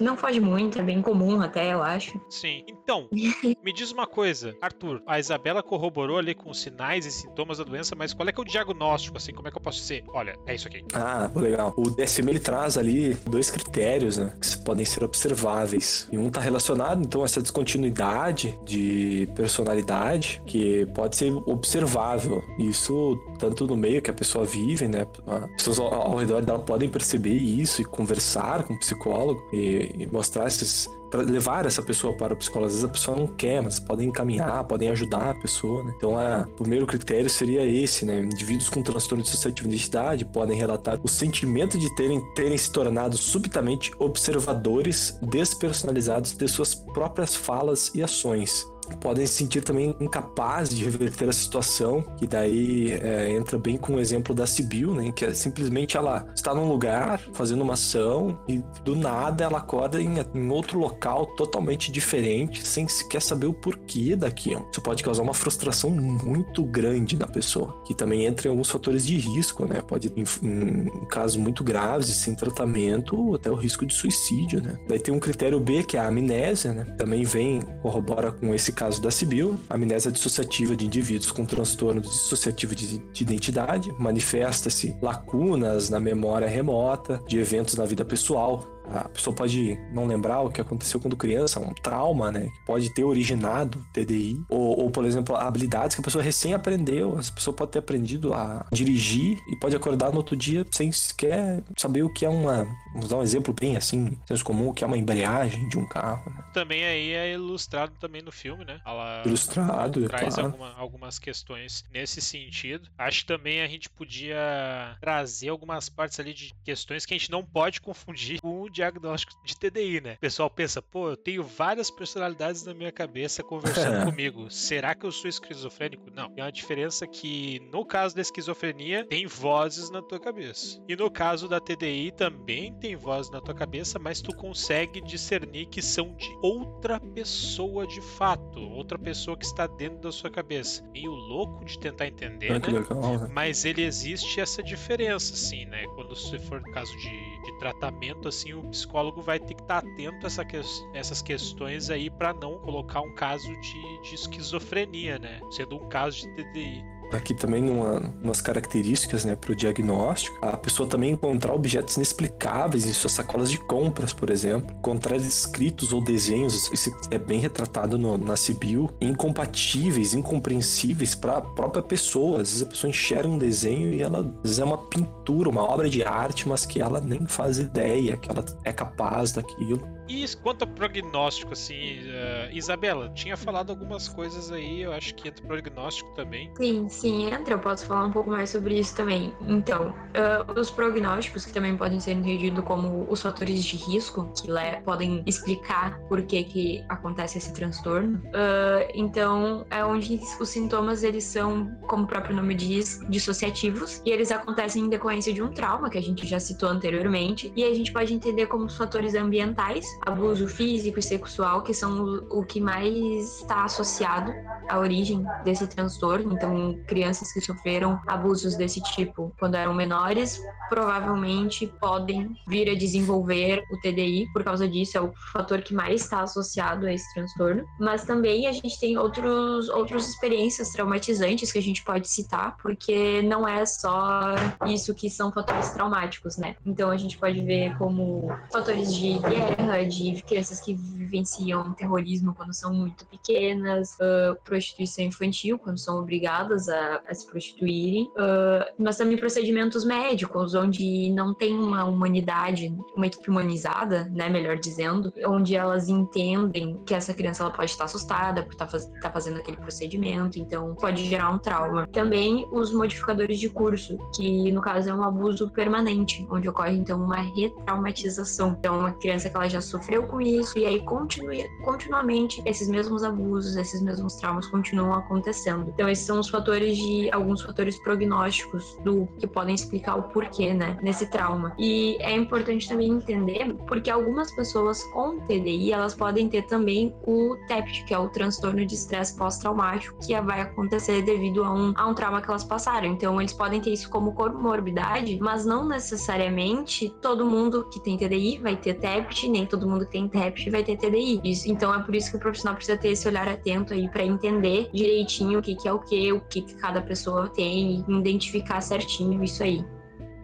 não 0.00 0.16
foge 0.16 0.40
muito, 0.40 0.78
é 0.78 0.82
bem 0.82 1.02
comum 1.10 1.40
até, 1.40 1.72
eu 1.72 1.82
acho. 1.82 2.20
Sim. 2.28 2.62
Então, 2.68 3.08
me 3.10 3.72
diz 3.72 3.90
uma 3.90 4.06
coisa, 4.06 4.54
Arthur. 4.60 5.02
A 5.04 5.18
Isabela 5.18 5.60
corroborou 5.60 6.18
ali 6.18 6.34
com 6.34 6.50
os 6.50 6.60
sinais 6.60 7.04
e 7.04 7.10
sintomas 7.10 7.58
da 7.58 7.64
doença, 7.64 7.96
mas 7.96 8.14
qual 8.14 8.28
é 8.28 8.32
que 8.32 8.40
é 8.40 8.42
o 8.42 8.44
diagnóstico, 8.44 9.16
assim? 9.16 9.32
Como 9.32 9.48
é 9.48 9.50
que 9.50 9.56
eu 9.56 9.60
posso 9.60 9.78
dizer? 9.78 10.04
Olha, 10.14 10.36
é 10.46 10.54
isso 10.54 10.68
aqui. 10.68 10.84
Ah, 10.94 11.28
legal. 11.34 11.74
O 11.76 11.90
DSM 11.90 12.28
ele 12.28 12.38
traz 12.38 12.78
ali 12.78 13.14
dois 13.28 13.50
critérios, 13.50 14.18
né? 14.18 14.32
Que 14.40 14.64
podem 14.64 14.84
ser 14.84 15.02
observáveis. 15.02 16.08
E 16.12 16.16
um 16.16 16.28
está 16.28 16.40
relacionado, 16.40 17.02
então, 17.02 17.22
a 17.22 17.24
essa 17.24 17.42
descontinuidade 17.42 18.56
de 18.64 19.28
personalidade 19.34 20.40
que 20.46 20.86
pode 20.94 21.16
ser 21.16 21.32
observável. 21.46 22.40
Isso 22.56 23.18
tanto 23.38 23.66
no 23.66 23.76
meio 23.76 24.00
que 24.00 24.10
a 24.10 24.14
pessoa 24.14 24.44
vive, 24.44 24.86
né? 24.86 25.06
As 25.26 25.50
pessoas 25.56 25.80
ao, 25.80 25.92
ao 25.92 26.16
redor 26.16 26.44
dela 26.44 26.60
podem 26.60 26.88
perceber 26.88 27.34
isso 27.34 27.82
e 27.82 27.84
conversar 27.84 28.62
com 28.62 28.74
o 28.74 28.78
psicólogo 28.78 29.42
e, 29.52 29.90
e 29.98 30.06
mostrar 30.06 30.46
esses 30.46 30.88
levar 31.18 31.66
essa 31.66 31.82
pessoa 31.82 32.14
para 32.14 32.34
o 32.34 32.36
psicólogo. 32.36 32.66
Às 32.66 32.74
vezes 32.74 32.88
a 32.88 32.92
pessoa 32.92 33.16
não 33.16 33.26
quer, 33.26 33.62
mas 33.62 33.78
podem 33.78 34.08
encaminhar, 34.08 34.64
podem 34.64 34.88
ajudar 34.90 35.30
a 35.30 35.34
pessoa, 35.34 35.82
né? 35.84 35.92
Então, 35.96 36.18
a, 36.18 36.42
o 36.42 36.62
primeiro 36.62 36.86
critério 36.86 37.28
seria 37.28 37.64
esse, 37.64 38.04
né? 38.04 38.20
Indivíduos 38.20 38.68
com 38.68 38.82
transtorno 38.82 39.24
de 39.24 39.30
identidade 39.66 40.24
podem 40.24 40.56
relatar 40.56 40.98
o 41.02 41.08
sentimento 41.08 41.78
de 41.78 41.94
terem, 41.94 42.20
terem 42.34 42.56
se 42.56 42.70
tornado 42.70 43.16
subitamente 43.16 43.92
observadores 43.98 45.18
despersonalizados 45.22 46.32
de 46.32 46.48
suas 46.48 46.74
próprias 46.74 47.34
falas 47.34 47.90
e 47.94 48.02
ações 48.02 48.69
podem 48.96 49.26
se 49.26 49.34
sentir 49.34 49.62
também 49.62 49.94
incapazes 50.00 50.76
de 50.76 50.84
reverter 50.84 51.28
a 51.28 51.32
situação, 51.32 52.02
que 52.18 52.26
daí 52.26 52.92
é, 52.92 53.30
entra 53.30 53.58
bem 53.58 53.76
com 53.76 53.94
o 53.94 54.00
exemplo 54.00 54.34
da 54.34 54.46
Sibyl, 54.46 54.94
né? 54.94 55.12
Que 55.12 55.26
é 55.26 55.34
simplesmente 55.34 55.96
ela 55.96 56.26
está 56.34 56.54
num 56.54 56.68
lugar 56.68 57.20
fazendo 57.32 57.62
uma 57.62 57.74
ação 57.74 58.38
e 58.48 58.62
do 58.84 58.94
nada 58.96 59.44
ela 59.44 59.58
acorda 59.58 60.00
em, 60.00 60.16
em 60.34 60.50
outro 60.50 60.78
local 60.78 61.26
totalmente 61.36 61.90
diferente, 61.90 62.66
sem 62.66 62.86
sequer 62.88 63.22
saber 63.22 63.46
o 63.46 63.52
porquê 63.52 64.16
daquilo. 64.16 64.66
Isso 64.70 64.80
pode 64.80 65.02
causar 65.02 65.22
uma 65.22 65.34
frustração 65.34 65.90
muito 65.90 66.64
grande 66.64 67.18
na 67.18 67.26
pessoa, 67.26 67.82
que 67.86 67.94
também 67.94 68.24
entra 68.24 68.48
em 68.48 68.50
alguns 68.50 68.70
fatores 68.70 69.06
de 69.06 69.16
risco, 69.16 69.64
né? 69.66 69.82
Pode, 69.82 70.12
em, 70.16 70.24
em 70.42 71.06
casos 71.06 71.36
muito 71.36 71.62
graves 71.62 72.08
e 72.08 72.14
sem 72.14 72.34
tratamento, 72.34 73.34
até 73.34 73.50
o 73.50 73.54
risco 73.54 73.84
de 73.86 73.94
suicídio, 73.94 74.62
né? 74.62 74.78
Daí 74.88 74.98
tem 74.98 75.14
um 75.14 75.20
critério 75.20 75.60
B, 75.60 75.82
que 75.82 75.96
é 75.96 76.00
a 76.00 76.08
amnésia, 76.08 76.72
né? 76.72 76.84
Também 76.96 77.24
vem, 77.24 77.60
corrobora 77.82 78.32
com 78.32 78.54
esse 78.54 78.72
caso 78.80 78.98
da 78.98 79.10
Sibyl, 79.10 79.60
amnésia 79.68 80.10
dissociativa 80.10 80.74
de 80.74 80.86
indivíduos 80.86 81.30
com 81.30 81.44
transtorno 81.44 82.00
dissociativo 82.00 82.74
de, 82.74 82.96
de 82.96 83.22
identidade, 83.22 83.92
manifesta-se 83.98 84.96
lacunas 85.02 85.90
na 85.90 86.00
memória 86.00 86.48
remota 86.48 87.20
de 87.28 87.38
eventos 87.38 87.74
na 87.74 87.84
vida 87.84 88.06
pessoal, 88.06 88.66
a 88.92 89.08
pessoa 89.08 89.34
pode 89.34 89.78
não 89.92 90.06
lembrar 90.06 90.40
o 90.40 90.50
que 90.50 90.60
aconteceu 90.60 91.00
quando 91.00 91.16
criança, 91.16 91.60
um 91.60 91.72
trauma, 91.74 92.30
né? 92.32 92.48
Que 92.48 92.66
pode 92.66 92.92
ter 92.94 93.04
originado 93.04 93.84
TDI. 93.92 94.40
Ou, 94.48 94.80
ou, 94.80 94.90
por 94.90 95.04
exemplo, 95.04 95.36
habilidades 95.36 95.94
que 95.94 96.00
a 96.00 96.04
pessoa 96.04 96.22
recém 96.22 96.54
aprendeu. 96.54 97.18
A 97.18 97.32
pessoa 97.32 97.54
pode 97.54 97.72
ter 97.72 97.78
aprendido 97.78 98.34
a 98.34 98.66
dirigir 98.72 99.38
e 99.48 99.56
pode 99.56 99.76
acordar 99.76 100.10
no 100.10 100.18
outro 100.18 100.36
dia 100.36 100.66
sem 100.70 100.90
sequer 100.90 101.62
saber 101.76 102.02
o 102.02 102.12
que 102.12 102.24
é 102.24 102.28
uma. 102.28 102.66
Vamos 102.92 103.08
dar 103.08 103.18
um 103.18 103.22
exemplo 103.22 103.54
bem 103.54 103.76
assim, 103.76 104.18
senso 104.26 104.44
comum, 104.44 104.68
o 104.68 104.74
que 104.74 104.82
é 104.82 104.86
uma 104.86 104.98
embreagem 104.98 105.68
de 105.68 105.78
um 105.78 105.86
carro. 105.86 106.30
Né? 106.30 106.44
Também 106.52 106.84
aí 106.84 107.12
é 107.12 107.32
ilustrado 107.32 107.92
também 108.00 108.22
no 108.22 108.32
filme, 108.32 108.64
né? 108.64 108.80
Ela 108.84 109.22
ilustrado, 109.24 110.08
traz 110.08 110.34
claro. 110.34 110.50
alguma, 110.50 110.74
algumas 110.74 111.18
questões 111.18 111.84
nesse 111.92 112.20
sentido. 112.20 112.88
Acho 112.98 113.20
que 113.20 113.26
também 113.26 113.62
a 113.62 113.68
gente 113.68 113.88
podia 113.88 114.96
trazer 115.00 115.48
algumas 115.48 115.88
partes 115.88 116.18
ali 116.18 116.34
de 116.34 116.52
questões 116.64 117.06
que 117.06 117.14
a 117.14 117.18
gente 117.18 117.30
não 117.30 117.44
pode 117.44 117.80
confundir 117.80 118.40
com 118.40 118.62
o 118.62 118.70
diagnóstico 118.80 119.32
de 119.44 119.56
TDI, 119.56 120.00
né? 120.00 120.14
O 120.14 120.20
pessoal 120.20 120.48
pensa, 120.48 120.80
pô, 120.80 121.10
eu 121.10 121.16
tenho 121.16 121.42
várias 121.44 121.90
personalidades 121.90 122.64
na 122.64 122.72
minha 122.72 122.90
cabeça 122.90 123.42
conversando 123.42 124.04
comigo. 124.10 124.50
Será 124.50 124.94
que 124.94 125.04
eu 125.04 125.12
sou 125.12 125.28
esquizofrênico? 125.28 126.10
Não. 126.14 126.30
Tem 126.30 126.42
uma 126.42 126.50
diferença 126.52 127.06
que, 127.06 127.60
no 127.70 127.84
caso 127.84 128.14
da 128.14 128.22
esquizofrenia, 128.22 129.04
tem 129.04 129.26
vozes 129.26 129.90
na 129.90 130.00
tua 130.00 130.18
cabeça. 130.18 130.82
E 130.88 130.96
no 130.96 131.10
caso 131.10 131.46
da 131.46 131.60
TDI, 131.60 132.10
também 132.12 132.72
tem 132.74 132.96
vozes 132.96 133.30
na 133.30 133.40
tua 133.40 133.54
cabeça, 133.54 133.98
mas 133.98 134.22
tu 134.22 134.34
consegue 134.34 135.00
discernir 135.02 135.66
que 135.66 135.82
são 135.82 136.14
de 136.14 136.30
outra 136.42 136.98
pessoa 136.98 137.86
de 137.86 138.00
fato. 138.00 138.60
Outra 138.60 138.98
pessoa 138.98 139.36
que 139.36 139.44
está 139.44 139.66
dentro 139.66 139.98
da 140.00 140.12
sua 140.12 140.30
cabeça. 140.30 140.82
Meio 140.92 141.10
louco 141.10 141.64
de 141.66 141.78
tentar 141.78 142.06
entender, 142.06 142.50
Ah, 142.52 142.58
né? 142.58 142.78
legal, 142.78 143.18
né? 143.18 143.28
Mas 143.32 143.64
ele 143.64 143.82
existe 143.82 144.40
essa 144.40 144.62
diferença, 144.62 145.34
assim, 145.34 145.66
né? 145.66 145.84
Quando 145.94 146.16
se 146.16 146.38
for 146.38 146.62
caso 146.72 146.96
de, 146.96 147.29
de 147.42 147.52
tratamento, 147.58 148.28
assim, 148.28 148.52
o 148.52 148.62
psicólogo 148.68 149.20
vai 149.22 149.38
ter 149.38 149.54
que 149.54 149.62
estar 149.62 149.78
atento 149.78 150.24
a 150.24 150.26
essa 150.26 150.44
que- 150.44 150.60
essas 150.92 151.22
questões 151.22 151.90
aí 151.90 152.10
para 152.10 152.32
não 152.34 152.58
colocar 152.58 153.00
um 153.00 153.14
caso 153.14 153.48
de, 153.60 154.02
de 154.02 154.14
esquizofrenia, 154.14 155.18
né? 155.18 155.40
Sendo 155.50 155.76
um 155.76 155.88
caso 155.88 156.18
de 156.20 156.28
TDI. 156.34 156.84
Aqui 157.12 157.34
também 157.34 157.62
numa, 157.62 158.02
umas 158.22 158.40
características 158.40 159.24
né, 159.24 159.34
para 159.34 159.52
o 159.52 159.56
diagnóstico, 159.56 160.36
a 160.44 160.56
pessoa 160.56 160.88
também 160.88 161.10
encontrar 161.10 161.52
objetos 161.54 161.96
inexplicáveis 161.96 162.86
em 162.86 162.92
suas 162.92 163.12
sacolas 163.12 163.50
de 163.50 163.58
compras, 163.58 164.12
por 164.12 164.30
exemplo, 164.30 164.74
encontrar 164.76 165.16
escritos 165.16 165.92
ou 165.92 166.02
desenhos, 166.02 166.70
isso 166.72 166.90
é 167.10 167.18
bem 167.18 167.40
retratado 167.40 167.98
no, 167.98 168.16
na 168.16 168.36
Sibyl, 168.36 168.90
incompatíveis, 169.00 170.14
incompreensíveis 170.14 171.14
para 171.14 171.38
a 171.38 171.40
própria 171.40 171.82
pessoa. 171.82 172.42
Às 172.42 172.50
vezes 172.50 172.62
a 172.62 172.66
pessoa 172.66 172.90
enxerga 172.90 173.28
um 173.28 173.38
desenho 173.38 173.92
e 173.92 174.02
ela 174.02 174.20
às 174.20 174.42
vezes 174.42 174.58
é 174.58 174.64
uma 174.64 174.78
pintura, 174.78 175.48
uma 175.48 175.62
obra 175.62 175.88
de 175.88 176.02
arte, 176.02 176.48
mas 176.48 176.64
que 176.64 176.80
ela 176.80 177.00
nem 177.00 177.26
faz 177.26 177.58
ideia 177.58 178.16
que 178.16 178.30
ela 178.30 178.44
é 178.64 178.72
capaz 178.72 179.32
daquilo. 179.32 179.99
E 180.10 180.26
quanto 180.42 180.62
ao 180.62 180.68
prognóstico, 180.68 181.52
assim, 181.52 182.00
eh, 182.04 182.50
Isabela, 182.52 183.08
tinha 183.14 183.36
falado 183.36 183.70
algumas 183.70 184.08
coisas 184.08 184.50
aí, 184.50 184.82
eu 184.82 184.92
acho 184.92 185.14
que 185.14 185.28
entra 185.28 185.46
prognóstico 185.46 186.12
também. 186.14 186.50
Sim, 186.56 186.88
sim, 186.88 187.26
entra. 187.32 187.54
Eu 187.54 187.60
posso 187.60 187.86
falar 187.86 188.06
um 188.06 188.10
pouco 188.10 188.28
mais 188.28 188.50
sobre 188.50 188.76
isso 188.76 188.96
também. 188.96 189.32
Então, 189.46 189.94
ah, 190.14 190.44
os 190.58 190.68
prognósticos, 190.68 191.46
que 191.46 191.52
também 191.52 191.76
podem 191.76 192.00
ser 192.00 192.12
entendidos 192.12 192.64
como 192.64 193.06
os 193.08 193.22
fatores 193.22 193.62
de 193.64 193.76
risco, 193.76 194.32
que 194.34 194.50
le- 194.50 194.80
podem 194.84 195.22
explicar 195.26 196.00
por 196.08 196.20
que, 196.22 196.42
que 196.42 196.84
acontece 196.88 197.38
esse 197.38 197.52
transtorno. 197.52 198.20
Ah, 198.34 198.88
então, 198.94 199.64
é 199.70 199.84
onde 199.84 200.18
os 200.40 200.48
sintomas, 200.48 201.04
eles 201.04 201.22
são, 201.22 201.70
como 201.86 202.02
o 202.02 202.06
próprio 202.08 202.34
nome 202.34 202.56
diz, 202.56 203.00
dissociativos, 203.08 204.02
e 204.04 204.10
eles 204.10 204.32
acontecem 204.32 204.82
em 204.84 204.88
decorrência 204.88 205.32
de 205.32 205.40
um 205.40 205.52
trauma, 205.52 205.88
que 205.88 205.98
a 205.98 206.02
gente 206.02 206.26
já 206.26 206.40
citou 206.40 206.68
anteriormente, 206.68 207.52
e 207.54 207.62
a 207.62 207.72
gente 207.72 207.92
pode 207.92 208.12
entender 208.12 208.46
como 208.48 208.64
os 208.64 208.76
fatores 208.76 209.14
ambientais, 209.14 209.86
abuso 210.00 210.48
físico 210.48 210.98
e 210.98 211.02
sexual, 211.02 211.62
que 211.62 211.74
são 211.74 212.26
o, 212.30 212.44
que 212.44 212.60
mais 212.60 213.40
está 213.40 213.64
associado 213.64 214.32
à 214.68 214.78
origem 214.78 215.24
desse 215.44 215.66
transtorno. 215.66 216.32
Então, 216.32 216.78
crianças 216.86 217.32
que 217.32 217.40
sofreram 217.40 218.00
abusos 218.06 218.56
desse 218.56 218.80
tipo 218.82 219.32
quando 219.38 219.54
eram 219.54 219.74
menores 219.74 220.40
provavelmente 220.68 221.66
podem 221.66 222.36
vir 222.46 222.70
a 222.70 222.74
desenvolver 222.74 223.64
o 223.72 223.76
TDI 223.80 224.28
por 224.32 224.44
causa 224.44 224.68
disso, 224.68 224.96
é 224.96 225.00
o 225.00 225.12
fator 225.32 225.62
que 225.62 225.74
mais 225.74 226.02
está 226.02 226.20
associado 226.20 226.86
a 226.86 226.92
esse 226.92 227.12
transtorno. 227.12 227.64
Mas 227.78 228.04
também 228.04 228.46
a 228.46 228.52
gente 228.52 228.78
tem 228.78 228.96
outros, 228.96 229.68
outras 229.68 230.08
experiências 230.08 230.70
traumatizantes 230.70 231.50
que 231.50 231.58
a 231.58 231.62
gente 231.62 231.82
pode 231.82 232.08
citar, 232.08 232.56
porque 232.62 233.20
não 233.22 233.46
é 233.46 233.66
só 233.66 234.34
isso 234.66 234.94
que 234.94 235.10
são 235.10 235.32
fatores 235.32 235.70
traumáticos, 235.70 236.36
né? 236.36 236.54
Então 236.64 236.88
a 236.90 236.96
gente 236.96 237.18
pode 237.18 237.40
ver 237.40 237.76
como 237.76 238.30
fatores 238.52 238.94
de 238.94 239.18
guerra, 239.18 239.82
de 239.90 240.22
crianças 240.22 240.60
que 240.60 240.74
vivenciam 240.74 241.72
terrorismo 241.74 242.34
quando 242.34 242.54
são 242.54 242.72
muito 242.72 243.06
pequenas, 243.06 243.96
ah, 244.00 244.36
prostituição 244.44 245.04
infantil, 245.04 245.58
quando 245.58 245.78
são 245.78 245.98
obrigadas 245.98 246.68
a, 246.68 247.02
a 247.08 247.14
se 247.14 247.26
prostituírem, 247.26 248.10
ah, 248.16 248.72
mas 248.78 248.96
também 248.96 249.16
procedimentos 249.16 249.84
médicos, 249.84 250.54
onde 250.54 251.10
não 251.10 251.34
tem 251.34 251.54
uma 251.54 251.84
humanidade, 251.84 252.74
uma 252.96 253.06
equipe 253.06 253.28
humanizada, 253.30 254.04
né, 254.10 254.28
melhor 254.28 254.56
dizendo, 254.58 255.12
onde 255.26 255.54
elas 255.54 255.88
entendem 255.88 256.80
que 256.86 256.94
essa 256.94 257.12
criança 257.12 257.42
ela 257.42 257.52
pode 257.52 257.70
estar 257.70 257.84
assustada 257.84 258.42
por 258.42 258.52
estar 258.52 258.66
faz, 258.66 258.86
tá 259.00 259.10
fazendo 259.10 259.38
aquele 259.38 259.56
procedimento, 259.56 260.38
então 260.38 260.74
pode 260.74 261.04
gerar 261.04 261.30
um 261.30 261.38
trauma. 261.38 261.86
Também 261.88 262.46
os 262.52 262.72
modificadores 262.72 263.38
de 263.38 263.48
curso, 263.48 263.98
que 264.14 264.50
no 264.52 264.60
caso 264.60 264.88
é 264.90 264.94
um 264.94 265.02
abuso 265.02 265.50
permanente, 265.50 266.26
onde 266.30 266.48
ocorre 266.48 266.76
então 266.76 267.02
uma 267.02 267.16
retraumatização. 267.16 268.56
Então, 268.58 268.78
uma 268.78 268.92
criança 268.92 269.28
que 269.28 269.36
ela 269.36 269.48
já 269.48 269.60
sofreu 269.60 269.79
com 270.06 270.20
isso 270.20 270.58
e 270.58 270.66
aí 270.66 270.80
continue, 270.84 271.48
continuamente 271.64 272.42
esses 272.44 272.68
mesmos 272.68 273.02
abusos, 273.02 273.56
esses 273.56 273.80
mesmos 273.82 274.16
traumas 274.16 274.46
continuam 274.46 274.92
acontecendo. 274.94 275.70
Então, 275.74 275.88
esses 275.88 276.04
são 276.04 276.20
os 276.20 276.28
fatores 276.28 276.76
de 276.76 277.10
alguns 277.12 277.42
fatores 277.42 277.78
prognósticos 277.78 278.76
do 278.84 279.06
que 279.18 279.26
podem 279.26 279.54
explicar 279.54 279.96
o 279.96 280.02
porquê, 280.04 280.52
né, 280.52 280.78
nesse 280.82 281.06
trauma. 281.06 281.54
E 281.58 281.96
é 282.00 282.12
importante 282.12 282.68
também 282.68 282.90
entender 282.90 283.54
porque 283.66 283.90
algumas 283.90 284.30
pessoas 284.32 284.82
com 284.92 285.18
TDI, 285.20 285.72
elas 285.72 285.94
podem 285.94 286.28
ter 286.28 286.42
também 286.42 286.94
o 287.06 287.36
TEPT, 287.48 287.84
que 287.84 287.94
é 287.94 287.98
o 287.98 288.08
transtorno 288.08 288.64
de 288.64 288.74
estresse 288.74 289.16
pós-traumático, 289.16 289.98
que 290.00 290.18
vai 290.20 290.40
acontecer 290.40 291.02
devido 291.02 291.44
a 291.44 291.52
um, 291.52 291.72
a 291.76 291.86
um 291.86 291.94
trauma 291.94 292.20
que 292.20 292.28
elas 292.28 292.44
passaram. 292.44 292.86
Então, 292.86 293.20
eles 293.20 293.32
podem 293.32 293.60
ter 293.60 293.72
isso 293.72 293.88
como 293.88 294.12
comorbidade, 294.12 295.18
mas 295.20 295.44
não 295.44 295.66
necessariamente 295.66 296.90
todo 297.00 297.24
mundo 297.24 297.68
que 297.70 297.80
tem 297.80 297.96
TDI 297.96 298.38
vai 298.38 298.56
ter 298.56 298.74
TEPT, 298.74 299.28
nem 299.28 299.46
todo 299.46 299.59
todo 299.60 299.68
mundo 299.68 299.84
que 299.84 299.92
tem 299.92 300.08
TEP 300.08 300.50
vai 300.50 300.64
ter 300.64 300.76
TDI. 300.76 301.20
Isso, 301.22 301.50
então 301.50 301.74
é 301.74 301.82
por 301.82 301.94
isso 301.94 302.10
que 302.10 302.16
o 302.16 302.20
profissional 302.20 302.56
precisa 302.56 302.78
ter 302.78 302.88
esse 302.88 303.06
olhar 303.06 303.28
atento 303.28 303.74
aí 303.74 303.88
para 303.88 304.02
entender 304.02 304.70
direitinho 304.72 305.38
o 305.38 305.42
que, 305.42 305.54
que 305.54 305.68
é 305.68 305.72
o 305.72 305.78
que, 305.78 306.12
o 306.12 306.20
que, 306.22 306.42
que 306.42 306.54
cada 306.54 306.80
pessoa 306.80 307.28
tem 307.28 307.84
e 307.86 307.92
identificar 307.92 308.60
certinho 308.60 309.22
isso 309.22 309.42
aí. 309.42 309.64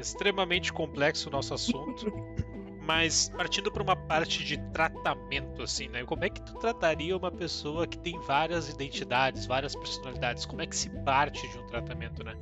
Extremamente 0.01 0.73
complexo 0.73 1.29
o 1.29 1.33
nosso 1.33 1.55
assunto. 1.55 2.07
Mas 2.87 3.29
partindo 3.37 3.71
para 3.71 3.83
uma 3.83 3.97
parte 3.97 4.45
de 4.45 4.57
tratamento, 4.71 5.61
assim, 5.61 5.89
né? 5.89 6.05
Como 6.05 6.25
é 6.25 6.31
que 6.31 6.41
tu 6.41 6.55
trataria 6.55 7.17
uma 7.17 7.33
pessoa 7.33 7.85
que 7.85 7.99
tem 7.99 8.17
várias 8.21 8.69
identidades, 8.69 9.45
várias 9.45 9.75
personalidades? 9.75 10.47
Como 10.47 10.63
é 10.63 10.67
que 10.67 10.77
se 10.77 10.89
parte 11.05 11.49
de 11.51 11.59
um 11.59 11.67
tratamento, 11.67 12.23
né? 12.23 12.37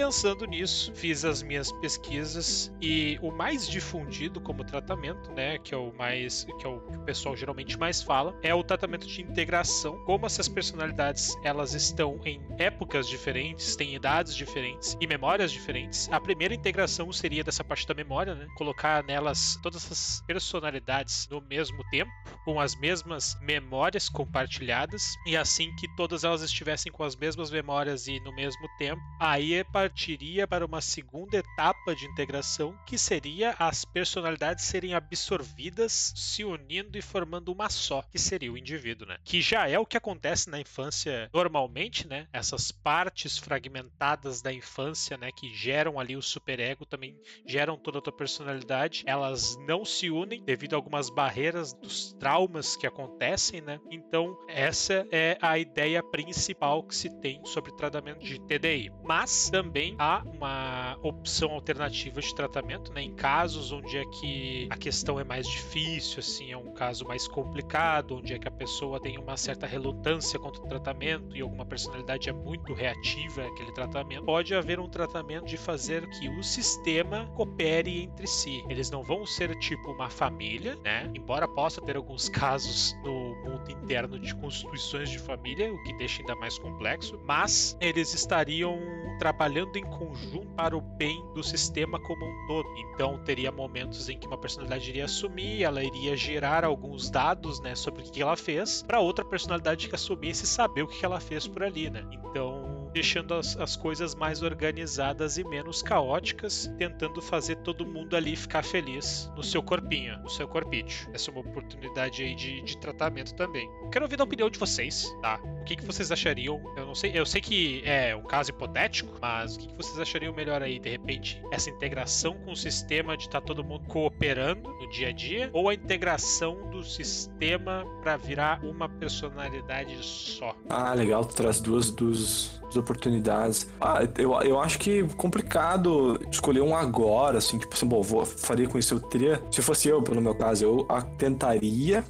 Pensando 0.00 0.46
nisso, 0.46 0.90
fiz 0.94 1.26
as 1.26 1.42
minhas 1.42 1.70
pesquisas 1.72 2.72
e 2.80 3.18
o 3.20 3.30
mais 3.30 3.68
difundido 3.68 4.40
como 4.40 4.64
tratamento, 4.64 5.30
né, 5.32 5.58
que 5.58 5.74
é 5.74 5.76
o 5.76 5.92
mais 5.92 6.44
que 6.44 6.66
é 6.66 6.68
o 6.70 6.80
que 6.80 6.96
o 6.96 7.00
pessoal 7.00 7.36
geralmente 7.36 7.78
mais 7.78 8.02
fala, 8.02 8.34
é 8.42 8.54
o 8.54 8.64
tratamento 8.64 9.06
de 9.06 9.20
integração. 9.20 10.02
Como 10.06 10.24
essas 10.24 10.48
personalidades 10.48 11.36
elas 11.44 11.74
estão 11.74 12.18
em 12.24 12.40
épocas 12.58 13.06
diferentes, 13.06 13.76
têm 13.76 13.94
idades 13.94 14.34
diferentes 14.34 14.96
e 14.98 15.06
memórias 15.06 15.52
diferentes. 15.52 16.08
A 16.10 16.18
primeira 16.18 16.54
integração 16.54 17.12
seria 17.12 17.44
dessa 17.44 17.62
parte 17.62 17.86
da 17.86 17.92
memória, 17.92 18.34
né? 18.34 18.46
Colocar 18.56 19.04
nelas 19.04 19.58
todas 19.62 19.84
essas 19.84 20.22
personalidades 20.26 21.28
no 21.30 21.42
mesmo 21.42 21.84
tempo, 21.90 22.10
com 22.46 22.58
as 22.58 22.74
mesmas 22.74 23.36
memórias 23.42 24.08
compartilhadas 24.08 25.02
e 25.26 25.36
assim 25.36 25.70
que 25.76 25.86
todas 25.94 26.24
elas 26.24 26.40
estivessem 26.40 26.90
com 26.90 27.04
as 27.04 27.14
mesmas 27.14 27.50
memórias 27.50 28.08
e 28.08 28.18
no 28.20 28.34
mesmo 28.34 28.66
tempo, 28.78 29.02
aí 29.20 29.52
é 29.52 29.62
partiria 29.90 30.46
para 30.46 30.64
uma 30.64 30.80
segunda 30.80 31.36
etapa 31.36 31.94
de 31.96 32.06
integração, 32.06 32.78
que 32.86 32.96
seria 32.96 33.56
as 33.58 33.84
personalidades 33.84 34.64
serem 34.64 34.94
absorvidas, 34.94 36.12
se 36.14 36.44
unindo 36.44 36.96
e 36.96 37.02
formando 37.02 37.52
uma 37.52 37.68
só, 37.68 38.02
que 38.02 38.18
seria 38.18 38.52
o 38.52 38.56
indivíduo, 38.56 39.08
né? 39.08 39.18
Que 39.24 39.42
já 39.42 39.68
é 39.68 39.78
o 39.78 39.84
que 39.84 39.96
acontece 39.96 40.48
na 40.48 40.60
infância 40.60 41.28
normalmente, 41.34 42.06
né? 42.06 42.28
Essas 42.32 42.70
partes 42.70 43.36
fragmentadas 43.36 44.40
da 44.40 44.52
infância, 44.52 45.16
né, 45.16 45.30
que 45.32 45.52
geram 45.52 45.98
ali 45.98 46.16
o 46.16 46.22
superego, 46.22 46.86
também 46.86 47.16
geram 47.44 47.76
toda 47.76 47.98
a 47.98 48.02
tua 48.02 48.12
personalidade. 48.12 49.02
Elas 49.06 49.56
não 49.66 49.84
se 49.84 50.08
unem 50.08 50.44
devido 50.44 50.74
a 50.74 50.76
algumas 50.76 51.10
barreiras 51.10 51.72
dos 51.72 52.12
traumas 52.12 52.76
que 52.76 52.86
acontecem, 52.86 53.60
né? 53.60 53.80
Então, 53.90 54.38
essa 54.46 55.04
é 55.10 55.36
a 55.42 55.58
ideia 55.58 56.00
principal 56.02 56.84
que 56.84 56.94
se 56.94 57.10
tem 57.20 57.44
sobre 57.44 57.72
tratamento 57.72 58.24
de 58.24 58.38
TDI. 58.38 58.92
Mas 59.02 59.50
também 59.50 59.69
também 59.70 59.94
há 60.00 60.22
uma 60.24 60.98
opção 61.00 61.52
alternativa 61.52 62.20
de 62.20 62.34
tratamento, 62.34 62.92
né? 62.92 63.02
Em 63.02 63.14
casos 63.14 63.70
onde 63.70 63.96
é 63.96 64.04
que 64.04 64.66
a 64.68 64.76
questão 64.76 65.20
é 65.20 65.22
mais 65.22 65.46
difícil, 65.46 66.18
assim, 66.18 66.50
é 66.50 66.56
um 66.56 66.72
caso 66.72 67.04
mais 67.06 67.28
complicado, 67.28 68.16
onde 68.16 68.34
é 68.34 68.38
que 68.38 68.48
a 68.48 68.50
pessoa 68.50 69.00
tem 69.00 69.16
uma 69.16 69.36
certa 69.36 69.68
relutância 69.68 70.40
contra 70.40 70.60
o 70.60 70.66
tratamento 70.66 71.36
e 71.36 71.40
alguma 71.40 71.64
personalidade 71.64 72.28
é 72.28 72.32
muito 72.32 72.74
reativa 72.74 73.46
àquele 73.46 73.72
tratamento, 73.72 74.24
pode 74.24 74.52
haver 74.56 74.80
um 74.80 74.88
tratamento 74.88 75.46
de 75.46 75.56
fazer 75.56 76.08
que 76.10 76.28
o 76.28 76.42
sistema 76.42 77.26
coopere 77.36 78.02
entre 78.02 78.26
si. 78.26 78.64
Eles 78.68 78.90
não 78.90 79.04
vão 79.04 79.24
ser 79.24 79.56
tipo 79.60 79.92
uma 79.92 80.10
família, 80.10 80.76
né? 80.82 81.08
Embora 81.14 81.46
possa 81.46 81.80
ter 81.80 81.96
alguns 81.96 82.28
casos 82.28 82.96
no 83.04 83.36
mundo 83.44 83.70
interno 83.70 84.18
de 84.18 84.34
constituições 84.34 85.10
de 85.10 85.18
família, 85.20 85.72
o 85.72 85.80
que 85.84 85.92
deixa 85.92 86.22
ainda 86.22 86.34
mais 86.34 86.58
complexo, 86.58 87.20
mas 87.24 87.76
eles 87.80 88.12
estariam 88.12 88.80
trabalhando 89.20 89.59
trabalhando 89.60 89.76
em 89.76 89.84
conjunto 89.84 90.46
para 90.56 90.76
o 90.76 90.80
bem 90.80 91.22
do 91.34 91.42
sistema 91.42 92.00
como 92.00 92.24
um 92.24 92.46
todo. 92.46 92.68
Então 92.78 93.18
teria 93.24 93.52
momentos 93.52 94.08
em 94.08 94.18
que 94.18 94.26
uma 94.26 94.38
personalidade 94.38 94.88
iria 94.88 95.04
assumir, 95.04 95.62
ela 95.62 95.82
iria 95.82 96.16
gerar 96.16 96.64
alguns 96.64 97.10
dados, 97.10 97.60
né, 97.60 97.74
sobre 97.74 98.02
o 98.02 98.04
que 98.04 98.22
ela 98.22 98.36
fez, 98.36 98.82
para 98.82 99.00
outra 99.00 99.24
personalidade 99.24 99.88
que 99.88 99.94
assumisse 99.94 100.46
saber 100.46 100.82
o 100.82 100.88
que 100.88 101.04
ela 101.04 101.20
fez 101.20 101.46
por 101.46 101.62
ali, 101.62 101.90
né? 101.90 102.04
Então 102.12 102.79
deixando 102.92 103.34
as, 103.34 103.56
as 103.56 103.76
coisas 103.76 104.14
mais 104.14 104.42
organizadas 104.42 105.38
e 105.38 105.44
menos 105.44 105.82
caóticas, 105.82 106.72
tentando 106.78 107.20
fazer 107.20 107.56
todo 107.56 107.86
mundo 107.86 108.16
ali 108.16 108.36
ficar 108.36 108.62
feliz 108.62 109.30
no 109.36 109.42
seu 109.42 109.62
corpinho, 109.62 110.18
no 110.18 110.30
seu 110.30 110.46
corpite. 110.48 111.08
Essa 111.12 111.30
é 111.30 111.32
uma 111.32 111.40
oportunidade 111.40 112.22
aí 112.22 112.34
de, 112.34 112.62
de 112.62 112.78
tratamento 112.78 113.34
também. 113.34 113.68
Quero 113.92 114.04
ouvir 114.04 114.20
a 114.20 114.24
opinião 114.24 114.50
de 114.50 114.58
vocês, 114.58 115.14
tá? 115.20 115.40
O 115.60 115.64
que, 115.64 115.76
que 115.76 115.84
vocês 115.84 116.10
achariam? 116.10 116.60
Eu 116.76 116.86
não 116.86 116.94
sei, 116.94 117.12
eu 117.14 117.26
sei 117.26 117.40
que 117.40 117.82
é 117.84 118.14
um 118.14 118.22
caso 118.22 118.50
hipotético, 118.50 119.12
mas 119.20 119.56
o 119.56 119.58
que, 119.58 119.68
que 119.68 119.76
vocês 119.76 119.98
achariam 119.98 120.34
melhor 120.34 120.62
aí, 120.62 120.78
de 120.78 120.90
repente, 120.90 121.40
essa 121.50 121.70
integração 121.70 122.34
com 122.44 122.52
o 122.52 122.56
sistema 122.56 123.16
de 123.16 123.24
estar 123.24 123.40
tá 123.40 123.46
todo 123.46 123.64
mundo 123.64 123.86
cooperando 123.86 124.70
no 124.70 124.88
dia 124.90 125.08
a 125.08 125.12
dia, 125.12 125.50
ou 125.52 125.68
a 125.68 125.74
integração 125.74 126.70
do 126.70 126.82
sistema 126.82 127.84
para 128.02 128.16
virar 128.16 128.64
uma 128.64 128.88
personalidade 128.88 129.96
só? 130.04 130.54
Ah, 130.68 130.94
legal, 130.94 131.24
tu 131.24 131.34
traz 131.34 131.60
duas 131.60 131.90
dos 131.90 132.59
oportunidades. 132.76 133.68
Ah, 133.80 134.00
eu, 134.18 134.32
eu 134.42 134.60
acho 134.60 134.78
que 134.78 135.02
complicado 135.16 136.18
escolher 136.30 136.62
um 136.62 136.74
agora, 136.74 137.38
assim, 137.38 137.58
tipo 137.58 137.74
assim, 137.74 137.86
bom, 137.86 138.02
vou, 138.02 138.24
faria 138.24 138.68
com 138.68 138.78
isso. 138.78 138.94
Eu 138.94 139.00
teria, 139.00 139.42
se 139.50 139.62
fosse 139.62 139.88
eu, 139.88 140.02
pelo 140.02 140.20
meu 140.20 140.34
caso, 140.34 140.64
eu 140.64 140.86
tentaria 141.18 142.04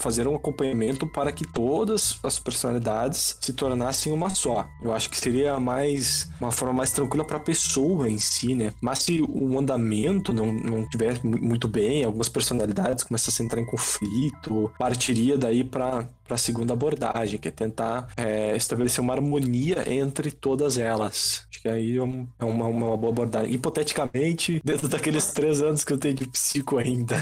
fazer 0.00 0.26
um 0.26 0.34
acompanhamento 0.34 1.06
para 1.06 1.30
que 1.30 1.46
todas 1.46 2.18
as 2.22 2.38
personalidades 2.38 3.36
se 3.40 3.52
tornassem 3.52 4.12
uma 4.12 4.30
só. 4.30 4.66
Eu 4.82 4.92
acho 4.92 5.10
que 5.10 5.18
seria 5.18 5.60
mais 5.60 6.28
uma 6.40 6.50
forma 6.50 6.72
mais 6.74 6.90
tranquila 6.90 7.24
para 7.24 7.36
a 7.36 7.40
pessoa 7.40 8.08
em 8.08 8.18
si, 8.18 8.54
né? 8.54 8.72
Mas 8.80 9.00
se 9.00 9.22
o 9.22 9.58
andamento 9.58 10.32
não, 10.32 10.52
não 10.52 10.88
tiver 10.88 11.20
muito 11.22 11.68
bem, 11.68 12.02
algumas 12.02 12.28
personalidades 12.28 13.04
começam 13.04 13.32
a 13.38 13.44
entrar 13.44 13.60
em 13.60 13.66
conflito, 13.66 14.72
partiria 14.78 15.36
daí 15.36 15.62
para 15.62 16.08
a 16.34 16.38
segunda 16.38 16.72
abordagem, 16.72 17.38
que 17.38 17.48
é 17.48 17.50
tentar 17.50 18.08
é, 18.16 18.56
estabelecer 18.56 19.00
uma 19.00 19.14
harmonia 19.14 19.84
entre 19.92 20.30
todas 20.30 20.78
elas. 20.78 21.46
Acho 21.50 21.62
que 21.62 21.68
aí 21.68 21.96
é, 21.96 22.02
um, 22.02 22.26
é 22.38 22.44
uma, 22.44 22.66
uma 22.66 22.96
boa 22.96 23.12
abordagem. 23.12 23.52
Hipoteticamente, 23.52 24.60
dentro 24.64 24.88
daqueles 24.88 25.32
três 25.32 25.62
anos 25.62 25.84
que 25.84 25.92
eu 25.92 25.98
tenho 25.98 26.14
de 26.14 26.26
psico 26.26 26.78
ainda. 26.78 27.16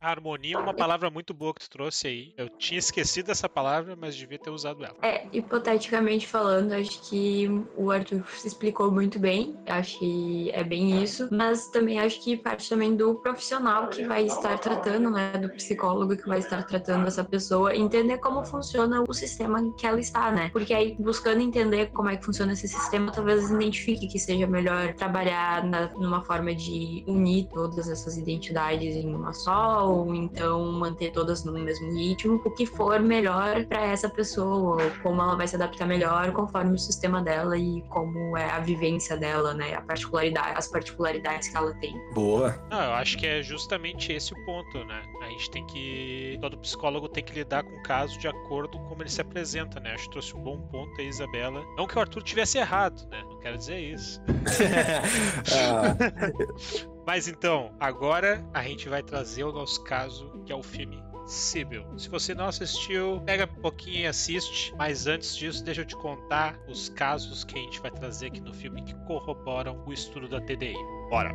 Harmonia 0.00 0.56
é 0.56 0.58
uma 0.58 0.74
palavra 0.74 1.10
muito 1.10 1.32
boa 1.34 1.54
que 1.54 1.60
tu 1.60 1.70
trouxe 1.70 2.06
aí. 2.06 2.34
Eu 2.36 2.48
tinha 2.48 2.78
esquecido 2.78 3.30
essa 3.30 3.48
palavra, 3.48 3.96
mas 3.96 4.16
devia 4.16 4.38
ter 4.38 4.50
usado 4.50 4.84
ela. 4.84 4.96
É, 5.02 5.26
hipoteticamente 5.32 6.26
falando, 6.26 6.72
acho 6.72 7.08
que 7.08 7.48
o 7.76 7.90
Arthur 7.90 8.24
se 8.28 8.48
explicou 8.48 8.90
muito 8.90 9.18
bem. 9.18 9.56
Acho 9.66 9.98
que 9.98 10.50
é 10.52 10.62
bem 10.62 11.02
isso. 11.02 11.28
Mas 11.30 11.68
também 11.68 11.98
acho 12.00 12.22
que 12.22 12.36
parte 12.36 12.68
também 12.68 12.96
do 12.96 13.14
profissional 13.16 13.88
que 13.88 14.04
vai 14.04 14.24
estar 14.24 14.58
tratando, 14.58 15.10
né? 15.10 15.32
Do 15.32 15.48
psicólogo 15.50 16.16
que 16.16 16.28
vai 16.28 16.38
estar 16.38 16.62
tratando 16.64 17.06
essa 17.06 17.24
pessoa, 17.24 17.74
entender 17.74 18.18
como 18.18 18.44
funciona 18.44 19.04
o 19.06 19.12
sistema 19.12 19.60
em 19.60 19.72
que 19.72 19.86
ela 19.86 20.00
está, 20.00 20.30
né? 20.30 20.50
Porque 20.52 20.72
aí, 20.72 20.96
buscando 20.98 21.40
entender 21.40 21.86
como 21.92 22.08
é 22.08 22.16
que 22.16 22.24
funciona 22.24 22.52
esse 22.52 22.68
sistema, 22.68 23.12
talvez 23.12 23.50
identifique 23.50 24.06
que 24.06 24.18
seja 24.18 24.46
melhor 24.46 24.94
trabalhar 24.94 25.64
na, 25.64 25.88
numa 25.94 26.22
forma 26.22 26.54
de 26.54 27.04
unir 27.06 27.48
todas 27.52 27.88
essas 27.88 28.16
identidades 28.16 28.94
em 28.96 29.14
uma 29.14 29.32
só 29.32 29.55
ou 29.56 30.14
então 30.14 30.72
manter 30.72 31.12
todas 31.12 31.44
no 31.44 31.52
mesmo 31.52 31.92
ritmo, 31.92 32.40
o 32.44 32.50
que 32.50 32.66
for 32.66 33.00
melhor 33.00 33.64
para 33.66 33.86
essa 33.86 34.08
pessoa, 34.08 34.82
ou 34.84 34.90
como 35.02 35.20
ela 35.20 35.36
vai 35.36 35.46
se 35.48 35.56
adaptar 35.56 35.86
melhor 35.86 36.32
conforme 36.32 36.74
o 36.74 36.78
sistema 36.78 37.22
dela 37.22 37.56
e 37.56 37.82
como 37.88 38.36
é 38.36 38.50
a 38.50 38.60
vivência 38.60 39.16
dela, 39.16 39.54
né, 39.54 39.74
a 39.74 39.80
particularidade, 39.80 40.54
as 40.56 40.68
particularidades 40.68 41.48
que 41.48 41.56
ela 41.56 41.74
tem. 41.74 41.94
Boa. 42.12 42.60
Não, 42.70 42.82
eu 42.82 42.92
acho 42.94 43.16
que 43.18 43.26
é 43.26 43.42
justamente 43.42 44.12
esse 44.12 44.32
o 44.32 44.44
ponto, 44.44 44.84
né? 44.84 45.02
A 45.22 45.28
gente 45.28 45.50
tem 45.50 45.66
que 45.66 46.38
todo 46.40 46.58
psicólogo 46.58 47.08
tem 47.08 47.24
que 47.24 47.32
lidar 47.32 47.62
com 47.62 47.76
o 47.76 47.82
caso 47.82 48.18
de 48.18 48.28
acordo 48.28 48.78
com 48.78 48.86
como 48.86 49.02
ele 49.02 49.10
se 49.10 49.20
apresenta, 49.20 49.80
né? 49.80 49.92
Acho 49.92 50.04
que 50.04 50.10
trouxe 50.10 50.36
um 50.36 50.42
bom 50.42 50.60
ponto 50.68 51.00
aí, 51.00 51.08
Isabela. 51.08 51.62
Não 51.76 51.86
que 51.86 51.96
o 51.96 52.00
Arthur 52.00 52.22
tivesse 52.22 52.58
errado, 52.58 53.06
né? 53.08 53.22
Não 53.28 53.38
quero 53.38 53.56
dizer 53.56 53.78
isso. 53.78 54.20
ah. 55.54 56.95
Mas 57.06 57.28
então, 57.28 57.72
agora 57.78 58.44
a 58.52 58.62
gente 58.64 58.88
vai 58.88 59.02
trazer 59.02 59.44
o 59.44 59.52
nosso 59.52 59.82
caso, 59.84 60.42
que 60.44 60.52
é 60.52 60.56
o 60.56 60.62
filme 60.62 61.00
Sibyl. 61.26 61.84
Se 61.98 62.08
você 62.08 62.34
não 62.34 62.46
assistiu, 62.46 63.20
pega 63.24 63.44
um 63.44 63.60
pouquinho 63.60 64.00
e 64.00 64.06
assiste. 64.06 64.74
Mas 64.76 65.06
antes 65.06 65.36
disso, 65.36 65.64
deixa 65.64 65.82
eu 65.82 65.86
te 65.86 65.96
contar 65.96 66.58
os 66.68 66.88
casos 66.88 67.44
que 67.44 67.58
a 67.58 67.62
gente 67.62 67.80
vai 67.80 67.90
trazer 67.90 68.26
aqui 68.26 68.40
no 68.40 68.54
filme 68.54 68.82
que 68.82 68.94
corroboram 69.06 69.82
o 69.86 69.92
estudo 69.92 70.28
da 70.28 70.40
TDI. 70.40 70.76
Bora! 71.10 71.32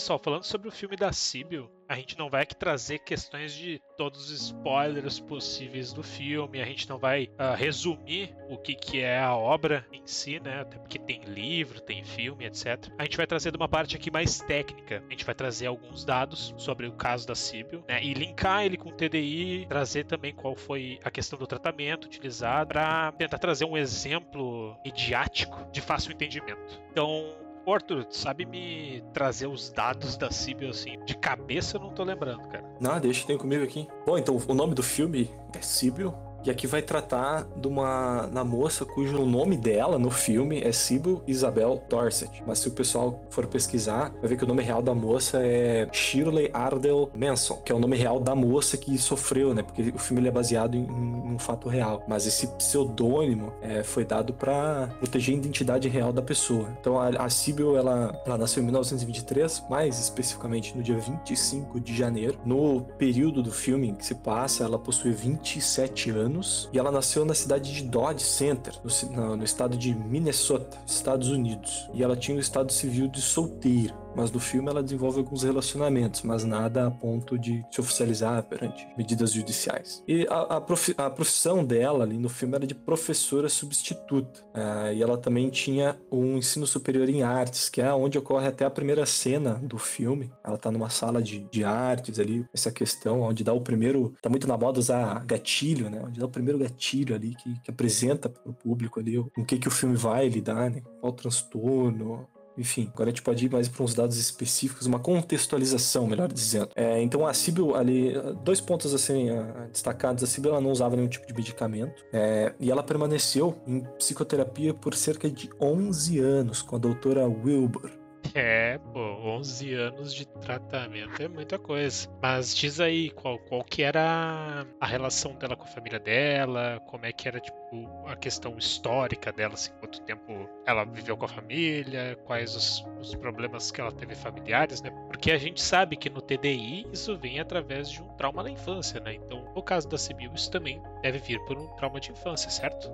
Pessoal, 0.00 0.18
falando 0.18 0.44
sobre 0.44 0.66
o 0.66 0.72
filme 0.72 0.96
da 0.96 1.12
Sibyl, 1.12 1.70
A 1.86 1.94
gente 1.96 2.16
não 2.16 2.30
vai 2.30 2.44
aqui 2.44 2.54
trazer 2.54 3.00
questões 3.00 3.52
de 3.52 3.82
todos 3.98 4.30
os 4.30 4.46
spoilers 4.46 5.18
possíveis 5.18 5.92
do 5.92 6.04
filme, 6.04 6.62
a 6.62 6.64
gente 6.64 6.88
não 6.88 6.98
vai 6.98 7.24
uh, 7.24 7.54
resumir 7.54 8.34
o 8.48 8.56
que, 8.56 8.76
que 8.76 9.00
é 9.00 9.18
a 9.18 9.34
obra 9.34 9.84
em 9.92 10.06
si, 10.06 10.38
né? 10.38 10.60
Até 10.60 10.78
porque 10.78 11.00
tem 11.00 11.20
livro, 11.24 11.80
tem 11.80 12.04
filme, 12.04 12.46
etc. 12.46 12.90
A 12.96 13.02
gente 13.02 13.16
vai 13.16 13.26
trazer 13.26 13.50
de 13.50 13.56
uma 13.56 13.68
parte 13.68 13.96
aqui 13.96 14.08
mais 14.10 14.38
técnica. 14.38 15.02
A 15.06 15.10
gente 15.10 15.24
vai 15.24 15.34
trazer 15.34 15.66
alguns 15.66 16.04
dados 16.04 16.54
sobre 16.56 16.86
o 16.86 16.92
caso 16.92 17.26
da 17.26 17.34
Sibyl, 17.34 17.84
né? 17.88 18.02
E 18.02 18.14
linkar 18.14 18.64
ele 18.64 18.76
com 18.76 18.90
o 18.90 18.92
TDI, 18.92 19.66
trazer 19.68 20.04
também 20.04 20.32
qual 20.32 20.54
foi 20.54 20.98
a 21.02 21.10
questão 21.10 21.38
do 21.38 21.46
tratamento 21.46 22.04
utilizado 22.04 22.68
para 22.68 23.12
tentar 23.12 23.38
trazer 23.38 23.64
um 23.64 23.76
exemplo 23.76 24.78
midiático 24.84 25.68
de 25.72 25.80
fácil 25.80 26.12
entendimento. 26.12 26.80
Então, 26.90 27.49
Arthur, 27.66 28.06
sabe 28.10 28.44
me 28.44 29.02
trazer 29.12 29.46
os 29.46 29.70
dados 29.70 30.16
da 30.16 30.30
Sibyl 30.30 30.70
assim? 30.70 30.98
De 31.04 31.16
cabeça 31.16 31.76
eu 31.76 31.80
não 31.80 31.90
tô 31.90 32.02
lembrando, 32.04 32.48
cara. 32.48 32.64
Não, 32.80 32.98
deixa, 33.00 33.26
tem 33.26 33.36
comigo 33.38 33.64
aqui. 33.64 33.86
Bom, 34.06 34.18
então 34.18 34.36
o 34.48 34.54
nome 34.54 34.74
do 34.74 34.82
filme 34.82 35.30
é 35.56 35.60
Sibyl, 35.60 36.14
e 36.44 36.50
aqui 36.50 36.66
vai 36.66 36.82
tratar 36.82 37.46
de 37.56 37.68
uma 37.68 38.28
na 38.32 38.42
moça 38.44 38.84
cujo 38.84 39.24
nome 39.26 39.56
dela 39.56 39.98
no 39.98 40.10
filme 40.10 40.62
é 40.62 40.72
Sybil 40.72 41.22
Isabel 41.26 41.82
Dorset. 41.88 42.42
Mas 42.46 42.60
se 42.60 42.68
o 42.68 42.70
pessoal 42.70 43.22
for 43.30 43.46
pesquisar, 43.46 44.12
vai 44.20 44.30
ver 44.30 44.36
que 44.36 44.44
o 44.44 44.46
nome 44.46 44.62
real 44.62 44.82
da 44.82 44.94
moça 44.94 45.40
é 45.42 45.88
Shirley 45.92 46.50
Ardell 46.52 47.10
Manson, 47.14 47.56
que 47.56 47.72
é 47.72 47.74
o 47.74 47.78
nome 47.78 47.96
real 47.96 48.18
da 48.18 48.34
moça 48.34 48.76
que 48.76 48.96
sofreu, 48.96 49.54
né? 49.54 49.62
Porque 49.62 49.92
o 49.94 49.98
filme 49.98 50.26
é 50.26 50.30
baseado 50.30 50.74
em, 50.74 50.84
em, 50.84 51.34
um 51.34 51.38
fato 51.38 51.68
real. 51.68 52.04
Mas 52.08 52.26
esse 52.26 52.46
pseudônimo 52.46 53.52
é, 53.60 53.82
foi 53.82 54.04
dado 54.04 54.32
para 54.32 54.88
proteger 54.98 55.34
a 55.34 55.38
identidade 55.38 55.88
real 55.88 56.12
da 56.12 56.22
pessoa. 56.22 56.68
Então 56.80 56.98
a, 56.98 57.08
a 57.08 57.28
Sybil, 57.28 57.76
ela, 57.76 58.18
ela 58.26 58.38
nasceu 58.38 58.62
em 58.62 58.66
1923, 58.66 59.64
mais 59.68 59.98
especificamente 59.98 60.76
no 60.76 60.82
dia 60.82 60.98
25 60.98 61.80
de 61.80 61.94
janeiro. 61.94 62.38
No 62.44 62.82
período 62.98 63.42
do 63.42 63.52
filme 63.52 63.92
que 63.92 64.06
se 64.06 64.14
passa, 64.14 64.64
ela 64.64 64.78
possui 64.78 65.12
27 65.12 66.10
anos 66.10 66.29
anos 66.30 66.68
e 66.72 66.78
ela 66.78 66.90
nasceu 66.90 67.24
na 67.24 67.34
cidade 67.34 67.72
de 67.72 67.82
Dodge 67.82 68.22
Center, 68.22 68.72
no, 69.10 69.36
no 69.36 69.44
estado 69.44 69.76
de 69.76 69.94
Minnesota, 69.94 70.78
Estados 70.86 71.28
Unidos. 71.28 71.90
E 71.92 72.02
ela 72.02 72.16
tinha 72.16 72.36
o 72.36 72.40
estado 72.40 72.72
civil 72.72 73.08
de 73.08 73.20
solteira 73.20 73.94
mas 74.14 74.30
no 74.30 74.40
filme 74.40 74.68
ela 74.68 74.82
desenvolve 74.82 75.18
alguns 75.18 75.42
relacionamentos, 75.42 76.22
mas 76.22 76.44
nada 76.44 76.86
a 76.86 76.90
ponto 76.90 77.38
de 77.38 77.64
se 77.70 77.80
oficializar 77.80 78.42
perante 78.44 78.86
medidas 78.96 79.32
judiciais. 79.32 80.02
E 80.06 80.26
a, 80.28 80.56
a, 80.56 80.60
profi 80.60 80.94
a 80.96 81.08
profissão 81.10 81.64
dela 81.64 82.04
ali 82.04 82.18
no 82.18 82.28
filme 82.28 82.54
era 82.54 82.66
de 82.66 82.74
professora 82.74 83.48
substituta, 83.48 84.40
uh, 84.54 84.92
e 84.92 85.02
ela 85.02 85.16
também 85.16 85.50
tinha 85.50 85.98
um 86.10 86.36
ensino 86.36 86.66
superior 86.66 87.08
em 87.08 87.22
artes, 87.22 87.68
que 87.68 87.80
é 87.80 87.92
onde 87.92 88.18
ocorre 88.18 88.46
até 88.46 88.64
a 88.64 88.70
primeira 88.70 89.06
cena 89.06 89.54
do 89.54 89.78
filme. 89.78 90.30
Ela 90.44 90.58
tá 90.58 90.70
numa 90.70 90.90
sala 90.90 91.22
de, 91.22 91.40
de 91.50 91.64
artes 91.64 92.18
ali, 92.18 92.46
essa 92.52 92.70
questão, 92.70 93.22
onde 93.22 93.44
dá 93.44 93.52
o 93.52 93.60
primeiro. 93.60 94.14
Tá 94.20 94.28
muito 94.28 94.46
na 94.46 94.56
moda 94.56 94.78
usar 94.78 95.24
gatilho, 95.24 95.88
né? 95.90 96.02
Onde 96.04 96.20
dá 96.20 96.26
o 96.26 96.30
primeiro 96.30 96.58
gatilho 96.58 97.14
ali 97.14 97.34
que, 97.34 97.60
que 97.60 97.70
apresenta 97.70 98.28
para 98.28 98.50
o 98.50 98.54
público 98.54 99.00
ali 99.00 99.18
o, 99.18 99.30
o 99.36 99.44
que, 99.44 99.58
que 99.58 99.68
o 99.68 99.70
filme 99.70 99.96
vai 99.96 100.28
lidar, 100.28 100.70
né? 100.70 100.82
Qual 101.00 101.12
transtorno, 101.12 102.28
enfim, 102.60 102.90
agora 102.92 103.08
a 103.08 103.12
gente 103.12 103.22
pode 103.22 103.46
ir 103.46 103.50
mais 103.50 103.68
para 103.68 103.82
uns 103.82 103.94
dados 103.94 104.16
específicos, 104.18 104.86
uma 104.86 104.98
contextualização, 104.98 106.06
melhor 106.06 106.32
dizendo. 106.32 106.68
É, 106.76 107.00
então 107.02 107.26
a 107.26 107.32
Sibyl 107.32 107.74
ali, 107.74 108.12
dois 108.44 108.60
pontos 108.60 108.94
assim 108.94 109.28
destacados, 109.72 110.22
a 110.22 110.26
Sibyl 110.26 110.60
não 110.60 110.70
usava 110.70 110.94
nenhum 110.96 111.08
tipo 111.08 111.26
de 111.26 111.34
medicamento 111.34 112.04
é, 112.12 112.54
e 112.60 112.70
ela 112.70 112.82
permaneceu 112.82 113.56
em 113.66 113.80
psicoterapia 113.98 114.74
por 114.74 114.94
cerca 114.94 115.30
de 115.30 115.50
11 115.60 116.18
anos 116.18 116.62
com 116.62 116.76
a 116.76 116.78
doutora 116.78 117.26
Wilbur. 117.26 117.99
É, 118.34 118.78
pô, 118.92 119.00
11 119.00 119.74
anos 119.74 120.14
de 120.14 120.26
tratamento 120.26 121.20
é 121.20 121.28
muita 121.28 121.58
coisa. 121.58 122.08
Mas 122.22 122.54
diz 122.54 122.80
aí 122.80 123.10
qual, 123.10 123.38
qual 123.38 123.64
que 123.64 123.82
era 123.82 124.66
a 124.80 124.86
relação 124.86 125.34
dela 125.34 125.56
com 125.56 125.64
a 125.64 125.66
família 125.66 125.98
dela, 125.98 126.80
como 126.86 127.06
é 127.06 127.12
que 127.12 127.26
era, 127.26 127.40
tipo, 127.40 127.88
a 128.06 128.16
questão 128.16 128.56
histórica 128.56 129.32
dela, 129.32 129.54
assim, 129.54 129.70
quanto 129.80 130.00
tempo 130.02 130.48
ela 130.64 130.84
viveu 130.84 131.16
com 131.16 131.24
a 131.24 131.28
família, 131.28 132.16
quais 132.24 132.54
os, 132.54 132.84
os 133.00 133.14
problemas 133.14 133.70
que 133.70 133.80
ela 133.80 133.92
teve 133.92 134.14
familiares, 134.14 134.80
né? 134.82 134.90
Porque 135.08 135.32
a 135.32 135.38
gente 135.38 135.60
sabe 135.60 135.96
que 135.96 136.08
no 136.08 136.20
TDI 136.20 136.86
isso 136.92 137.16
vem 137.18 137.40
através 137.40 137.90
de 137.90 138.02
um 138.02 138.08
trauma 138.10 138.42
na 138.42 138.50
infância, 138.50 139.00
né? 139.00 139.14
Então, 139.14 139.44
no 139.54 139.62
caso 139.62 139.88
da 139.88 139.98
Sibyl, 139.98 140.32
isso 140.34 140.50
também 140.50 140.80
deve 141.02 141.18
vir 141.18 141.40
por 141.46 141.58
um 141.58 141.66
trauma 141.76 141.98
de 141.98 142.12
infância, 142.12 142.50
certo? 142.50 142.90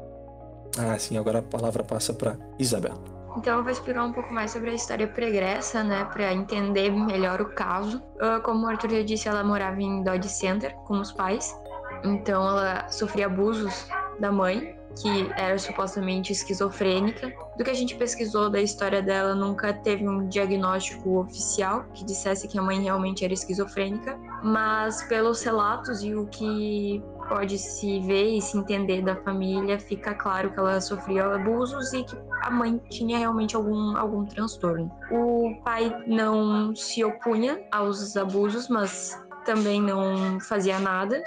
Ah, 0.78 0.98
sim, 0.98 1.16
agora 1.16 1.38
a 1.38 1.42
palavra 1.42 1.82
passa 1.82 2.12
para 2.12 2.36
Isabel. 2.58 3.15
Então 3.37 3.59
eu 3.59 3.62
vou 3.62 3.70
explicar 3.70 4.05
um 4.05 4.12
pouco 4.12 4.33
mais 4.33 4.51
sobre 4.51 4.70
a 4.70 4.75
história 4.75 5.07
pregressa, 5.07 5.85
né, 5.85 6.05
para 6.07 6.33
entender 6.33 6.90
melhor 6.90 7.40
o 7.40 7.51
caso. 7.55 7.99
Uh, 8.16 8.40
como 8.42 8.64
o 8.64 8.68
Arthur 8.68 8.90
já 8.90 9.03
disse, 9.03 9.29
ela 9.29 9.44
morava 9.44 9.81
em 9.81 10.03
Dodge 10.03 10.29
Center 10.29 10.75
com 10.87 10.99
os 11.01 11.12
pais. 11.12 11.55
Então 12.03 12.49
ela 12.49 12.88
sofria 12.88 13.27
abusos 13.27 13.88
da 14.18 14.33
mãe, 14.33 14.75
que 15.01 15.31
era 15.37 15.59
supostamente 15.59 16.33
esquizofrênica. 16.33 17.33
Do 17.59 17.64
que 17.64 17.70
a 17.70 17.75
gente 17.75 17.94
pesquisou 17.96 18.49
da 18.49 18.61
história 18.61 19.03
dela, 19.03 19.35
nunca 19.35 19.72
teve 19.72 20.09
um 20.09 20.27
diagnóstico 20.29 21.20
oficial 21.20 21.85
que 21.92 22.05
dissesse 22.05 22.49
que 22.49 22.59
a 22.59 22.62
mãe 22.62 22.81
realmente 22.81 23.25
era 23.25 23.35
esquizofrênica, 23.35 24.18
mas 24.42 25.03
pelos 25.05 25.42
relatos 25.42 26.03
e 26.03 26.14
o 26.14 26.27
que 26.27 27.03
pode 27.28 27.58
se 27.58 28.00
ver 28.00 28.36
e 28.36 28.42
se 28.42 28.56
entender 28.56 29.02
da 29.02 29.16
família, 29.16 29.78
fica 29.78 30.14
claro 30.14 30.52
que 30.52 30.58
ela 30.58 30.80
sofria 30.80 31.24
abusos 31.24 31.92
e 31.92 32.02
que 32.02 32.16
a 32.42 32.50
mãe 32.50 32.80
tinha 32.90 33.18
realmente 33.18 33.56
algum, 33.56 33.96
algum 33.96 34.24
transtorno. 34.24 34.90
O 35.10 35.54
pai 35.64 36.04
não 36.06 36.74
se 36.74 37.04
opunha 37.04 37.60
aos 37.70 38.16
abusos, 38.16 38.68
mas 38.68 39.20
também 39.44 39.80
não 39.80 40.40
fazia 40.40 40.78
nada. 40.78 41.22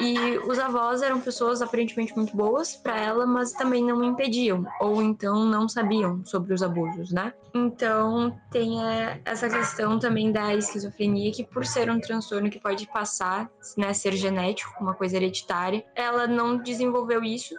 E 0.00 0.38
os 0.38 0.58
avós 0.58 1.02
eram 1.02 1.20
pessoas 1.20 1.62
aparentemente 1.62 2.14
muito 2.16 2.36
boas 2.36 2.76
para 2.76 2.98
ela, 2.98 3.26
mas 3.26 3.52
também 3.52 3.84
não 3.84 4.02
impediam, 4.02 4.64
ou 4.80 5.02
então 5.02 5.44
não 5.44 5.68
sabiam 5.68 6.24
sobre 6.24 6.54
os 6.54 6.62
abusos, 6.62 7.10
né? 7.12 7.32
Então 7.54 8.38
tem 8.50 8.82
é, 8.82 9.20
essa 9.24 9.48
questão 9.48 9.98
também 9.98 10.30
da 10.30 10.54
esquizofrenia, 10.54 11.32
que 11.32 11.44
por 11.44 11.66
ser 11.66 11.90
um 11.90 12.00
transtorno 12.00 12.48
que 12.48 12.60
pode 12.60 12.86
passar, 12.88 13.50
né, 13.76 13.92
ser 13.92 14.12
genético, 14.12 14.72
uma 14.80 14.94
coisa 14.94 15.16
hereditária, 15.16 15.84
ela 15.94 16.26
não 16.26 16.56
desenvolveu 16.56 17.22
isso, 17.24 17.54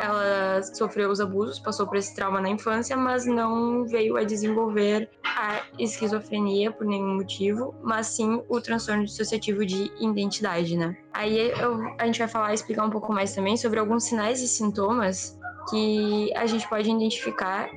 ela 0.00 0.62
sofreu 0.62 1.10
os 1.10 1.20
abusos, 1.20 1.58
passou 1.58 1.86
por 1.86 1.96
esse 1.96 2.14
trauma 2.14 2.40
na 2.40 2.48
infância, 2.48 2.96
mas 2.96 3.26
não 3.26 3.86
veio 3.86 4.16
a 4.16 4.24
desenvolver 4.24 5.08
a 5.24 5.62
esquizofrenia 5.78 6.72
por 6.72 6.86
nenhum 6.86 7.14
motivo, 7.14 7.74
mas 7.82 8.08
sim 8.08 8.42
o 8.48 8.60
transtorno 8.60 9.04
dissociativo 9.04 9.64
de 9.64 9.92
identidade, 10.00 10.76
né? 10.76 10.96
Aí 11.16 11.50
eu, 11.58 11.94
a 11.98 12.04
gente 12.04 12.18
vai 12.18 12.28
falar 12.28 12.52
explicar 12.52 12.84
um 12.84 12.90
pouco 12.90 13.10
mais 13.10 13.34
também 13.34 13.56
sobre 13.56 13.78
alguns 13.78 14.04
sinais 14.04 14.42
e 14.42 14.46
sintomas 14.46 15.38
que 15.70 16.30
a 16.36 16.44
gente 16.44 16.68
pode 16.68 16.90
identificar 16.90 17.70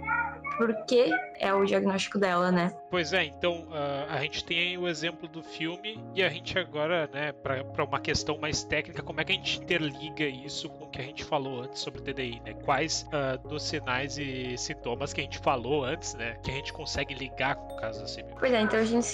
porque 0.57 1.09
é 1.39 1.53
o 1.53 1.63
diagnóstico 1.63 2.19
dela, 2.19 2.51
né? 2.51 2.75
Pois 2.89 3.13
é, 3.13 3.23
então 3.23 3.67
uh, 3.69 4.09
a 4.09 4.19
gente 4.21 4.43
tem 4.43 4.77
o 4.77 4.87
exemplo 4.87 5.27
do 5.27 5.43
filme 5.43 6.03
e 6.15 6.23
a 6.23 6.29
gente 6.29 6.57
agora, 6.57 7.07
né, 7.13 7.31
para 7.31 7.83
uma 7.83 7.99
questão 7.99 8.37
mais 8.37 8.63
técnica, 8.63 9.03
como 9.03 9.21
é 9.21 9.23
que 9.23 9.31
a 9.31 9.35
gente 9.35 9.59
interliga 9.59 10.25
isso 10.25 10.67
com 10.69 10.85
o 10.85 10.89
que 10.89 10.99
a 10.99 11.03
gente 11.03 11.23
falou 11.23 11.61
antes 11.61 11.81
sobre 11.81 12.01
TDI, 12.01 12.41
né? 12.43 12.53
Quais 12.65 13.07
uh, 13.07 13.47
dos 13.47 13.63
sinais 13.63 14.17
e 14.17 14.57
sintomas 14.57 15.13
que 15.13 15.21
a 15.21 15.23
gente 15.23 15.37
falou 15.37 15.83
antes, 15.83 16.15
né, 16.15 16.37
que 16.43 16.49
a 16.49 16.53
gente 16.55 16.73
consegue 16.73 17.13
ligar 17.13 17.55
com 17.55 17.75
o 17.75 17.77
caso 17.77 18.03
assim? 18.03 18.23
Pois 18.39 18.51
é, 18.51 18.61
então 18.61 18.79
a 18.79 18.83
gente 18.83 19.07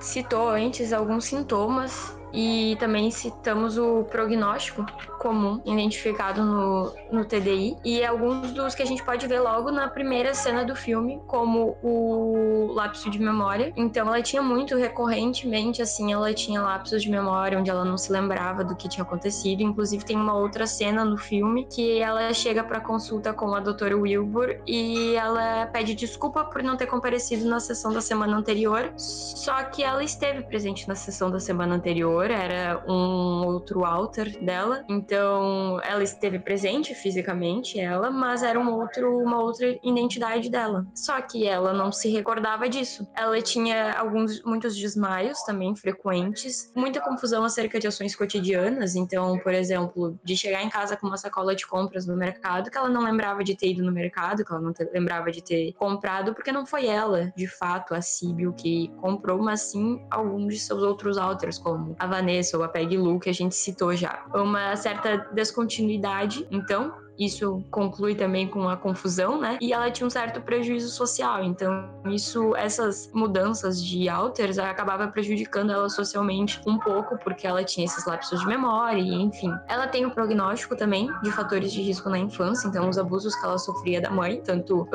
citou 0.00 0.48
antes 0.48 0.92
alguns 0.92 1.24
sintomas 1.26 2.16
e 2.32 2.76
também 2.78 3.10
citamos 3.10 3.78
o 3.78 4.04
prognóstico 4.04 4.84
comum 5.18 5.60
identificado 5.64 6.42
no, 6.44 6.94
no 7.10 7.24
TDI 7.24 7.76
e 7.84 8.04
alguns 8.04 8.52
dos 8.52 8.74
que 8.74 8.82
a 8.82 8.86
gente 8.86 9.02
pode 9.02 9.26
ver 9.26 9.40
logo 9.40 9.70
na 9.70 9.88
primeira 9.88 10.34
cena 10.34 10.64
do 10.64 10.76
filme, 10.76 11.20
como 11.26 11.76
o 11.82 12.72
lapso 12.72 13.10
de 13.10 13.17
memória. 13.20 13.72
Então 13.76 14.06
ela 14.06 14.22
tinha 14.22 14.42
muito 14.42 14.76
recorrentemente 14.76 15.82
assim, 15.82 16.12
ela 16.12 16.32
tinha 16.32 16.60
lapsos 16.60 17.02
de 17.02 17.10
memória 17.10 17.58
onde 17.58 17.70
ela 17.70 17.84
não 17.84 17.98
se 17.98 18.12
lembrava 18.12 18.64
do 18.64 18.76
que 18.76 18.88
tinha 18.88 19.02
acontecido. 19.02 19.62
Inclusive 19.62 20.04
tem 20.04 20.16
uma 20.16 20.34
outra 20.34 20.66
cena 20.66 21.04
no 21.04 21.16
filme 21.16 21.66
que 21.66 21.98
ela 21.98 22.32
chega 22.32 22.62
para 22.62 22.80
consulta 22.80 23.32
com 23.32 23.54
a 23.54 23.60
doutora 23.60 23.96
Wilbur 23.96 24.56
e 24.66 25.14
ela 25.14 25.66
pede 25.66 25.94
desculpa 25.94 26.44
por 26.44 26.62
não 26.62 26.76
ter 26.76 26.86
comparecido 26.86 27.48
na 27.48 27.60
sessão 27.60 27.92
da 27.92 28.00
semana 28.00 28.36
anterior, 28.36 28.92
só 28.96 29.64
que 29.64 29.82
ela 29.82 30.02
esteve 30.02 30.42
presente 30.42 30.86
na 30.88 30.94
sessão 30.94 31.30
da 31.30 31.40
semana 31.40 31.74
anterior 31.74 32.30
era 32.30 32.82
um 32.88 33.44
outro 33.46 33.84
alter 33.84 34.42
dela. 34.44 34.84
Então, 34.88 35.80
ela 35.82 36.02
esteve 36.02 36.38
presente 36.38 36.94
fisicamente, 36.94 37.78
ela, 37.78 38.10
mas 38.10 38.42
era 38.42 38.58
um 38.58 38.70
outro, 38.70 39.18
uma 39.18 39.40
outra 39.40 39.78
identidade 39.82 40.50
dela. 40.50 40.86
Só 40.94 41.20
que 41.20 41.46
ela 41.46 41.72
não 41.72 41.90
se 41.90 42.08
recordava 42.10 42.68
disso. 42.68 43.07
Ela 43.16 43.40
tinha 43.42 43.92
alguns, 43.94 44.42
muitos 44.42 44.76
desmaios 44.76 45.42
também 45.42 45.74
frequentes, 45.74 46.72
muita 46.74 47.00
confusão 47.00 47.44
acerca 47.44 47.78
de 47.78 47.86
ações 47.86 48.14
cotidianas. 48.14 48.94
Então, 48.94 49.38
por 49.38 49.52
exemplo, 49.52 50.18
de 50.22 50.36
chegar 50.36 50.62
em 50.62 50.68
casa 50.68 50.96
com 50.96 51.06
uma 51.06 51.16
sacola 51.16 51.54
de 51.54 51.66
compras 51.66 52.06
no 52.06 52.16
mercado, 52.16 52.70
que 52.70 52.78
ela 52.78 52.88
não 52.88 53.02
lembrava 53.02 53.42
de 53.42 53.56
ter 53.56 53.70
ido 53.70 53.82
no 53.82 53.92
mercado, 53.92 54.44
que 54.44 54.52
ela 54.52 54.60
não 54.60 54.72
lembrava 54.92 55.30
de 55.30 55.42
ter 55.42 55.72
comprado, 55.74 56.34
porque 56.34 56.52
não 56.52 56.64
foi 56.64 56.86
ela, 56.86 57.32
de 57.36 57.46
fato, 57.46 57.94
a 57.94 58.00
Síbio 58.00 58.52
que 58.52 58.88
comprou, 59.00 59.38
mas 59.38 59.62
sim 59.62 60.00
alguns 60.10 60.54
de 60.54 60.60
seus 60.60 60.82
outros 60.82 61.18
authors, 61.18 61.58
como 61.58 61.96
a 61.98 62.06
Vanessa 62.06 62.56
ou 62.56 62.62
a 62.62 62.68
Peggy 62.68 62.96
Lou, 62.96 63.18
que 63.18 63.30
a 63.30 63.34
gente 63.34 63.54
citou 63.54 63.94
já. 63.94 64.24
Uma 64.34 64.76
certa 64.76 65.18
descontinuidade, 65.32 66.46
então, 66.50 66.94
isso 67.18 67.64
conclui 67.70 68.14
também 68.14 68.46
com 68.46 68.68
a 68.68 68.76
confusão, 68.76 69.40
né? 69.40 69.58
E 69.60 69.72
ela 69.72 69.90
tinha 69.90 70.06
um 70.06 70.10
certo 70.10 70.40
prejuízo 70.40 70.88
social. 70.88 71.42
Então, 71.42 71.88
isso, 72.06 72.54
essas 72.56 73.10
mudanças 73.12 73.82
de 73.82 74.08
alters 74.08 74.58
acabava 74.58 75.08
prejudicando 75.08 75.72
ela 75.72 75.88
socialmente 75.88 76.60
um 76.66 76.78
pouco, 76.78 77.18
porque 77.18 77.46
ela 77.46 77.64
tinha 77.64 77.86
esses 77.86 78.06
lapsos 78.06 78.40
de 78.40 78.46
memória, 78.46 79.00
e 79.00 79.14
enfim. 79.14 79.52
Ela 79.68 79.86
tem 79.86 80.06
o 80.06 80.10
prognóstico 80.10 80.76
também 80.76 81.10
de 81.22 81.30
fatores 81.30 81.72
de 81.72 81.82
risco 81.82 82.08
na 82.08 82.18
infância, 82.18 82.68
então 82.68 82.88
os 82.88 82.98
abusos 82.98 83.34
que 83.34 83.44
ela 83.44 83.58
sofria 83.58 84.00
da 84.00 84.10
mãe, 84.10 84.40
tanto 84.42 84.82
uh, 84.82 84.88